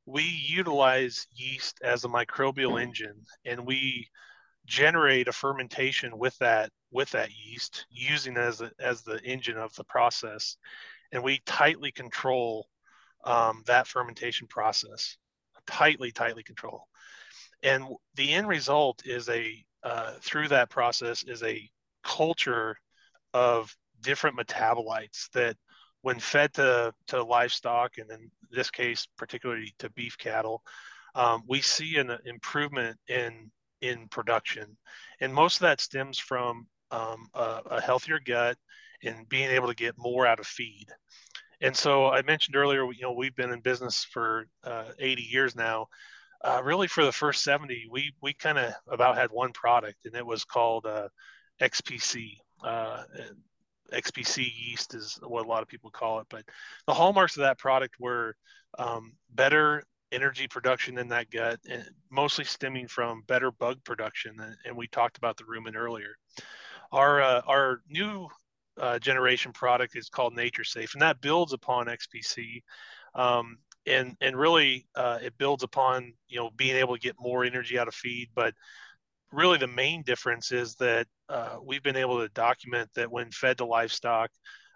We 0.07 0.23
utilize 0.23 1.27
yeast 1.35 1.79
as 1.83 2.05
a 2.05 2.09
microbial 2.09 2.81
engine, 2.81 3.25
and 3.45 3.67
we 3.67 4.09
generate 4.67 5.29
a 5.29 5.33
fermentation 5.33 6.17
with 6.17 6.37
that 6.39 6.71
with 6.93 7.11
that 7.11 7.31
yeast 7.33 7.87
using 7.91 8.37
as 8.37 8.61
a, 8.61 8.71
as 8.79 9.03
the 9.03 9.21
engine 9.25 9.59
of 9.59 9.75
the 9.75 9.85
process 9.85 10.57
and 11.15 11.23
we 11.23 11.41
tightly 11.47 11.93
control 11.93 12.67
um, 13.25 13.63
that 13.67 13.87
fermentation 13.87 14.47
process 14.47 15.17
tightly, 15.67 16.13
tightly 16.13 16.43
control. 16.43 16.87
And 17.63 17.85
the 18.15 18.33
end 18.33 18.49
result 18.49 19.03
is 19.07 19.29
a, 19.29 19.65
uh, 19.83 20.13
through 20.21 20.49
that 20.49 20.71
process, 20.71 21.25
is 21.25 21.43
a 21.43 21.69
culture 22.03 22.77
of 23.33 23.75
different 24.03 24.39
metabolites 24.39 25.31
that 25.33 25.57
when 26.03 26.21
fed 26.21 26.53
to, 26.55 26.93
to 27.07 27.23
livestock, 27.23 27.97
and 27.97 28.11
in 28.11 28.31
this 28.51 28.71
case, 28.71 29.09
particularly 29.17 29.75
to 29.79 29.89
beef 29.91 30.19
cattle, 30.19 30.63
um, 31.15 31.43
we 31.49 31.63
see 31.63 31.97
an 31.97 32.17
improvement 32.27 32.99
in, 33.09 33.51
in 33.81 34.09
production. 34.09 34.77
And 35.21 35.33
most 35.33 35.57
of 35.57 35.61
that 35.63 35.81
stems 35.81 36.19
from 36.19 36.67
um, 36.91 37.29
a, 37.33 37.61
a 37.67 37.81
healthier 37.81 38.21
gut 38.21 38.59
and 39.03 39.29
being 39.29 39.51
able 39.51 39.69
to 39.69 39.75
get 39.75 39.95
more 39.97 40.27
out 40.27 40.41
of 40.41 40.47
feed. 40.47 40.87
And 41.65 41.75
so 41.75 42.09
I 42.09 42.21
mentioned 42.21 42.57
earlier, 42.57 42.85
you 42.93 43.01
know, 43.01 43.13
we've 43.13 43.35
been 43.35 43.51
in 43.51 43.61
business 43.61 44.05
for 44.05 44.45
uh, 44.65 44.91
80 44.99 45.23
years 45.23 45.57
now. 45.57 45.87
Uh, 46.45 46.61
really, 46.63 46.87
for 46.87 47.07
the 47.07 47.11
first 47.11 47.43
70, 47.43 47.87
we 47.91 48.13
we 48.21 48.35
kind 48.35 48.59
of 48.59 48.75
about 48.87 49.17
had 49.17 49.31
one 49.31 49.51
product, 49.53 50.05
and 50.05 50.15
it 50.15 50.27
was 50.27 50.45
called 50.45 50.85
uh, 50.85 51.09
XPC. 51.63 52.33
Uh, 52.63 53.05
XPC 53.91 54.53
yeast 54.55 54.93
is 54.95 55.19
what 55.23 55.47
a 55.47 55.49
lot 55.49 55.63
of 55.63 55.69
people 55.69 55.89
call 55.89 56.21
it. 56.21 56.27
But 56.29 56.45
the 56.87 56.93
hallmarks 56.93 57.39
of 57.39 57.45
that 57.45 57.59
product 57.59 57.95
were 57.99 58.37
um, 58.79 59.15
better 59.31 59.85
energy 60.13 60.47
production 60.47 60.99
in 60.99 61.09
that 61.09 61.31
gut, 61.31 61.61
mostly 62.11 62.45
stemming 62.45 62.89
from 62.89 63.23
better 63.27 63.51
bug 63.51 63.83
production. 63.85 64.37
And 64.67 64.77
we 64.77 64.87
talked 64.87 65.17
about 65.17 65.39
the 65.39 65.45
rumen 65.45 65.77
earlier. 65.77 66.15
Our 66.93 67.23
uh, 67.23 67.41
our 67.47 67.81
new 67.89 68.29
uh, 68.81 68.99
generation 68.99 69.53
product 69.53 69.97
is 69.97 70.09
called 70.09 70.37
NaturSafe, 70.37 70.95
and 70.95 71.03
that 71.03 71.21
builds 71.21 71.53
upon 71.53 71.87
XPC. 71.87 72.63
Um, 73.15 73.59
and 73.87 74.17
and 74.21 74.37
really, 74.37 74.87
uh, 74.95 75.19
it 75.23 75.37
builds 75.39 75.63
upon 75.63 76.13
you 76.29 76.39
know 76.39 76.51
being 76.57 76.77
able 76.77 76.95
to 76.95 77.01
get 77.01 77.17
more 77.19 77.45
energy 77.45 77.79
out 77.79 77.89
of 77.89 77.95
feed. 77.95 78.31
But 78.35 78.55
really, 79.31 79.59
the 79.59 79.67
main 79.67 80.03
difference 80.03 80.53
is 80.53 80.75
that 80.77 81.07
uh, 81.29 81.57
we've 81.63 81.83
been 81.83 81.97
able 81.97 82.21
to 82.21 82.29
document 82.29 82.91
that 82.95 83.11
when 83.11 83.31
fed 83.31 83.59
to 83.59 83.67
livestock, 83.67 84.31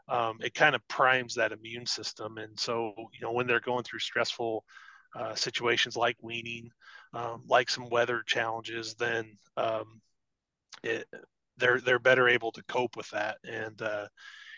um, 0.09 0.39
it 0.41 0.55
kind 0.55 0.75
of 0.75 0.87
primes 0.89 1.35
that 1.35 1.53
immune 1.53 1.87
system. 1.87 2.39
And 2.39 2.59
so, 2.59 2.93
you 3.13 3.21
know, 3.21 3.33
when 3.33 3.47
they're 3.47 3.61
going 3.61 3.85
through 3.85 4.01
stressful 4.01 4.65
uh, 5.15 5.35
situations 5.35 5.97
like 5.97 6.17
weaning, 6.23 6.71
um, 7.15 7.43
like 7.47 7.71
some 7.71 7.89
weather 7.89 8.23
challenges, 8.27 8.95
then 8.95 9.37
um, 9.57 10.01
it, 10.83 11.07
they're 11.59 11.81
they're 11.81 11.99
better 11.99 12.29
able 12.29 12.53
to 12.53 12.63
cope 12.65 12.97
with 12.97 13.09
that. 13.11 13.39
And 13.45 13.81
uh, 13.83 14.07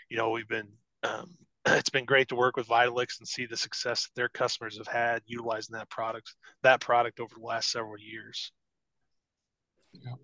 you 0.09 0.17
know, 0.17 0.31
we've 0.31 0.49
been 0.49 0.69
um, 1.03 1.31
it's 1.67 1.91
been 1.91 2.05
great 2.05 2.29
to 2.29 2.37
work 2.37 2.57
with 2.57 2.69
Vitalix 2.69 3.19
and 3.19 3.29
see 3.29 3.47
the 3.47 3.57
success 3.57 4.05
that 4.05 4.15
their 4.15 4.29
customers 4.29 4.79
have 4.79 4.87
had 4.87 5.23
utilizing 5.27 5.75
that 5.75 5.91
product 5.91 6.35
that 6.63 6.81
product 6.81 7.21
over 7.21 7.35
the 7.37 7.47
last 7.47 7.71
several 7.71 7.99
years. 7.99 8.53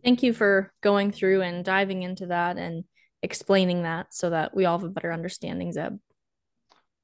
Thank 0.05 0.23
you 0.23 0.33
for 0.33 0.73
going 0.81 1.11
through 1.11 1.43
and 1.43 1.65
diving 1.65 2.03
into 2.05 2.27
that 2.27 2.57
and 2.57 2.85
explaining 3.23 3.83
that 3.83 4.15
so 4.15 4.31
that 4.31 4.55
we 4.55 4.65
all 4.65 4.79
have 4.79 4.87
a 4.87 4.93
better 4.93 5.13
understanding, 5.13 5.73
Zeb. 5.73 5.97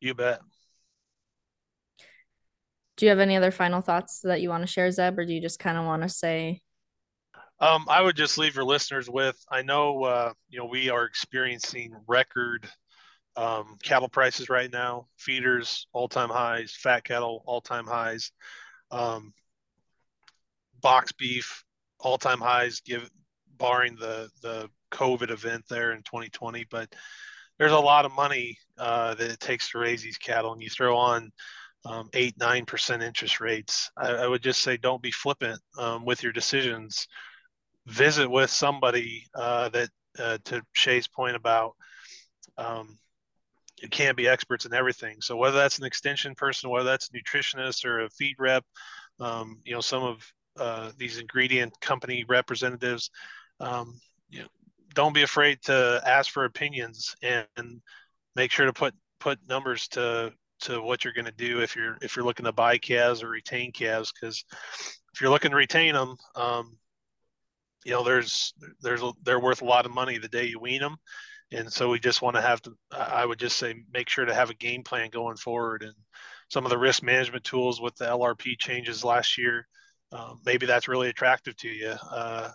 You 0.00 0.14
bet. 0.14 0.40
Do 2.96 3.06
you 3.06 3.11
have 3.11 3.18
any 3.18 3.37
other 3.37 3.50
final 3.50 3.80
thoughts 3.80 4.20
that 4.20 4.40
you 4.40 4.48
want 4.48 4.62
to 4.62 4.68
share, 4.68 4.90
Zeb, 4.90 5.18
or 5.18 5.24
do 5.24 5.32
you 5.32 5.40
just 5.40 5.58
kind 5.58 5.76
of 5.76 5.85
want 5.85 6.02
to 6.02 6.08
say? 6.08 6.62
Um, 7.62 7.87
I 7.88 8.03
would 8.03 8.16
just 8.16 8.38
leave 8.38 8.57
your 8.57 8.64
listeners 8.64 9.09
with 9.09 9.37
I 9.48 9.62
know, 9.62 10.03
uh, 10.03 10.33
you 10.51 10.59
know, 10.59 10.66
we 10.66 10.90
are 10.90 11.05
experiencing 11.05 11.94
record 12.09 12.68
um, 13.37 13.77
cattle 13.85 14.09
prices 14.09 14.48
right 14.48 14.70
now, 14.70 15.07
feeders, 15.16 15.87
all 15.92 16.09
time 16.09 16.29
highs, 16.29 16.75
fat 16.75 17.05
cattle, 17.05 17.44
all 17.46 17.61
time 17.61 17.87
highs, 17.87 18.33
um, 18.90 19.33
box 20.81 21.12
beef, 21.12 21.62
all 22.01 22.18
time 22.18 22.40
highs, 22.40 22.81
give 22.81 23.09
barring 23.59 23.94
the, 23.94 24.29
the 24.42 24.68
COVID 24.90 25.31
event 25.31 25.62
there 25.70 25.92
in 25.92 25.98
2020. 25.98 26.66
But 26.68 26.92
there's 27.61 27.70
a 27.70 27.79
lot 27.79 28.05
of 28.05 28.12
money 28.12 28.59
uh, 28.77 29.14
that 29.14 29.31
it 29.31 29.38
takes 29.38 29.70
to 29.70 29.79
raise 29.79 30.03
these 30.03 30.18
cattle, 30.18 30.53
and 30.53 30.61
you 30.61 30.68
throw 30.68 30.96
on 30.96 31.31
um, 31.85 32.11
eight, 32.12 32.35
nine 32.40 32.64
percent 32.64 33.05
interest 33.05 33.40
rates. 33.40 33.88
I, 33.96 34.09
I, 34.09 34.27
would 34.27 34.42
just 34.42 34.62
say 34.62 34.77
don't 34.77 35.03
be 35.03 35.12
flippant 35.12 35.61
um, 35.79 36.05
with 36.05 36.25
your 36.25 36.33
decisions. 36.33 37.07
Visit 37.87 38.31
with 38.31 38.51
somebody 38.51 39.27
uh, 39.35 39.68
that, 39.71 39.88
uh, 40.18 40.38
to 40.45 40.62
Shay's 40.73 41.09
point 41.09 41.37
about 41.37 41.73
um, 42.57 42.99
you 43.81 43.88
can't 43.88 44.16
be 44.16 44.29
experts 44.29 44.64
in 44.64 44.73
everything. 44.73 45.16
So 45.21 45.37
whether 45.37 45.57
that's 45.57 45.79
an 45.79 45.85
extension 45.85 46.35
person, 46.35 46.71
whether 46.71 46.85
that's 46.85 47.09
a 47.09 47.12
nutritionist 47.12 47.85
or 47.85 48.01
a 48.01 48.11
feed 48.11 48.37
rep, 48.38 48.64
um, 49.21 49.61
you 49.64 49.75
know, 49.75 49.81
some 49.81 50.03
of 50.03 50.33
uh, 50.59 50.92
these 50.97 51.18
ingredient 51.18 51.73
company 51.81 52.25
representatives, 52.29 53.11
um, 53.61 53.99
you 54.31 54.40
know, 54.40 54.49
don't 54.95 55.14
be 55.14 55.23
afraid 55.23 55.61
to 55.62 56.01
ask 56.05 56.31
for 56.31 56.45
opinions 56.45 57.14
and, 57.23 57.47
and 57.57 57.81
make 58.37 58.51
sure 58.51 58.66
to 58.66 58.73
put 58.73 58.95
put 59.21 59.38
numbers 59.49 59.88
to 59.88 60.33
to 60.61 60.81
what 60.83 61.03
you're 61.03 61.12
going 61.12 61.25
to 61.25 61.33
do 61.33 61.61
if 61.61 61.75
you're 61.75 61.97
if 62.03 62.14
you're 62.14 62.25
looking 62.25 62.45
to 62.45 62.53
buy 62.53 62.77
calves 62.77 63.23
or 63.23 63.29
retain 63.29 63.73
calves 63.73 64.12
because 64.12 64.45
if 65.14 65.21
you're 65.21 65.31
looking 65.31 65.51
to 65.51 65.57
retain 65.57 65.95
them 65.95 66.16
um, 66.37 66.77
you 67.85 67.92
know 67.92 68.05
there's 68.05 68.55
there's 68.81 69.03
they're 69.23 69.40
worth 69.40 69.62
a 69.62 69.66
lot 69.66 69.87
of 69.87 69.95
money 69.95 70.18
the 70.18 70.29
day 70.29 70.47
you 70.47 70.59
wean 70.59 70.81
them 70.81 70.97
and 71.51 71.71
so 71.71 71.90
we 71.90 71.99
just 71.99 72.23
want 72.23 72.37
to 72.37 72.42
have 72.42 72.61
to 72.62 72.73
i 72.92 73.25
would 73.25 73.38
just 73.38 73.57
say 73.57 73.75
make 73.92 74.09
sure 74.09 74.25
to 74.25 74.35
have 74.35 74.51
a 74.51 74.55
game 74.55 74.83
plan 74.83 75.11
going 75.11 75.37
forward 75.37 75.83
and 75.83 75.95
some 76.49 76.64
of 76.64 76.71
the 76.71 76.79
risk 76.79 77.03
management 77.03 77.45
tools 77.45 77.81
with 77.81 77.95
the 77.97 78.05
lrp 78.05 78.59
changes 78.59 79.05
last 79.05 79.38
year 79.38 79.66
um, 80.12 80.40
maybe 80.45 80.66
that's 80.66 80.88
really 80.88 81.09
attractive 81.09 81.57
to 81.57 81.68
you. 81.68 81.95
Uh, 82.11 82.51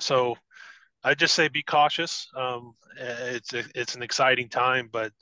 so 0.00 0.36
i 1.04 1.14
just 1.14 1.34
say 1.34 1.48
be 1.48 1.62
cautious. 1.62 2.26
Um, 2.34 2.74
it's 2.96 3.52
a, 3.52 3.64
it's 3.74 3.94
an 3.94 4.02
exciting 4.02 4.48
time 4.48 4.88
but 4.90 5.12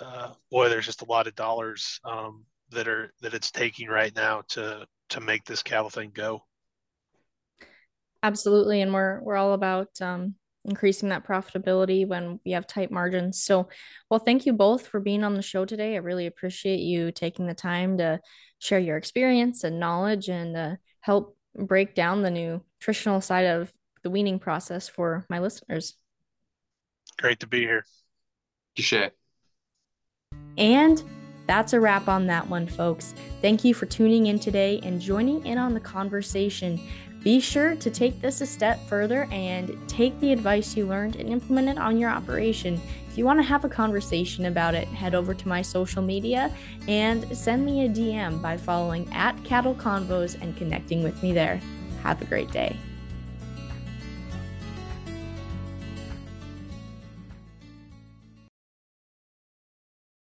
uh, 0.00 0.32
boy 0.50 0.68
there's 0.68 0.86
just 0.86 1.02
a 1.02 1.06
lot 1.06 1.26
of 1.26 1.34
dollars 1.34 2.00
um, 2.04 2.44
that 2.70 2.88
are 2.88 3.12
that 3.22 3.34
it's 3.34 3.50
taking 3.50 3.88
right 3.88 4.14
now 4.14 4.42
to 4.48 4.86
to 5.10 5.20
make 5.20 5.44
this 5.44 5.62
cattle 5.62 5.90
thing 5.90 6.10
go 6.12 6.42
absolutely 8.26 8.80
and 8.80 8.92
we're 8.92 9.20
we're 9.22 9.36
all 9.36 9.52
about 9.52 9.88
um, 10.00 10.34
increasing 10.64 11.10
that 11.10 11.24
profitability 11.24 12.06
when 12.06 12.40
we 12.44 12.50
have 12.52 12.66
tight 12.66 12.90
margins. 12.90 13.40
So, 13.40 13.68
well, 14.10 14.18
thank 14.18 14.46
you 14.46 14.52
both 14.52 14.86
for 14.86 14.98
being 14.98 15.22
on 15.22 15.34
the 15.34 15.42
show 15.42 15.64
today. 15.64 15.94
I 15.94 15.98
really 15.98 16.26
appreciate 16.26 16.80
you 16.80 17.12
taking 17.12 17.46
the 17.46 17.54
time 17.54 17.98
to 17.98 18.20
share 18.58 18.80
your 18.80 18.96
experience 18.96 19.62
and 19.62 19.78
knowledge 19.78 20.28
and 20.28 20.56
uh, 20.56 20.76
help 21.00 21.36
break 21.56 21.94
down 21.94 22.22
the 22.22 22.30
new 22.30 22.60
nutritional 22.80 23.20
side 23.20 23.46
of 23.46 23.72
the 24.02 24.10
weaning 24.10 24.38
process 24.38 24.88
for 24.88 25.24
my 25.30 25.38
listeners. 25.38 25.96
Great 27.18 27.40
to 27.40 27.46
be 27.46 27.60
here. 27.60 27.84
Touche. 28.76 29.10
And 30.58 31.02
that's 31.46 31.72
a 31.72 31.80
wrap 31.80 32.08
on 32.08 32.26
that 32.26 32.48
one, 32.48 32.66
folks. 32.66 33.14
Thank 33.40 33.64
you 33.64 33.72
for 33.72 33.86
tuning 33.86 34.26
in 34.26 34.38
today 34.38 34.80
and 34.82 35.00
joining 35.00 35.46
in 35.46 35.58
on 35.58 35.74
the 35.74 35.80
conversation. 35.80 36.80
Be 37.26 37.40
sure 37.40 37.74
to 37.74 37.90
take 37.90 38.20
this 38.20 38.40
a 38.40 38.46
step 38.46 38.78
further 38.86 39.26
and 39.32 39.76
take 39.88 40.16
the 40.20 40.30
advice 40.30 40.76
you 40.76 40.86
learned 40.86 41.16
and 41.16 41.28
implement 41.28 41.68
it 41.70 41.76
on 41.76 41.98
your 41.98 42.08
operation. 42.08 42.80
If 43.10 43.18
you 43.18 43.24
want 43.24 43.40
to 43.40 43.42
have 43.42 43.64
a 43.64 43.68
conversation 43.68 44.44
about 44.44 44.76
it, 44.76 44.86
head 44.86 45.12
over 45.12 45.34
to 45.34 45.48
my 45.48 45.60
social 45.60 46.02
media 46.02 46.54
and 46.86 47.36
send 47.36 47.66
me 47.66 47.84
a 47.84 47.88
DM 47.88 48.40
by 48.40 48.56
following 48.56 49.12
at 49.12 49.42
Cattle 49.42 49.74
Convos 49.74 50.40
and 50.40 50.56
connecting 50.56 51.02
with 51.02 51.20
me 51.20 51.32
there. 51.32 51.60
Have 52.04 52.22
a 52.22 52.26
great 52.26 52.52
day. 52.52 52.76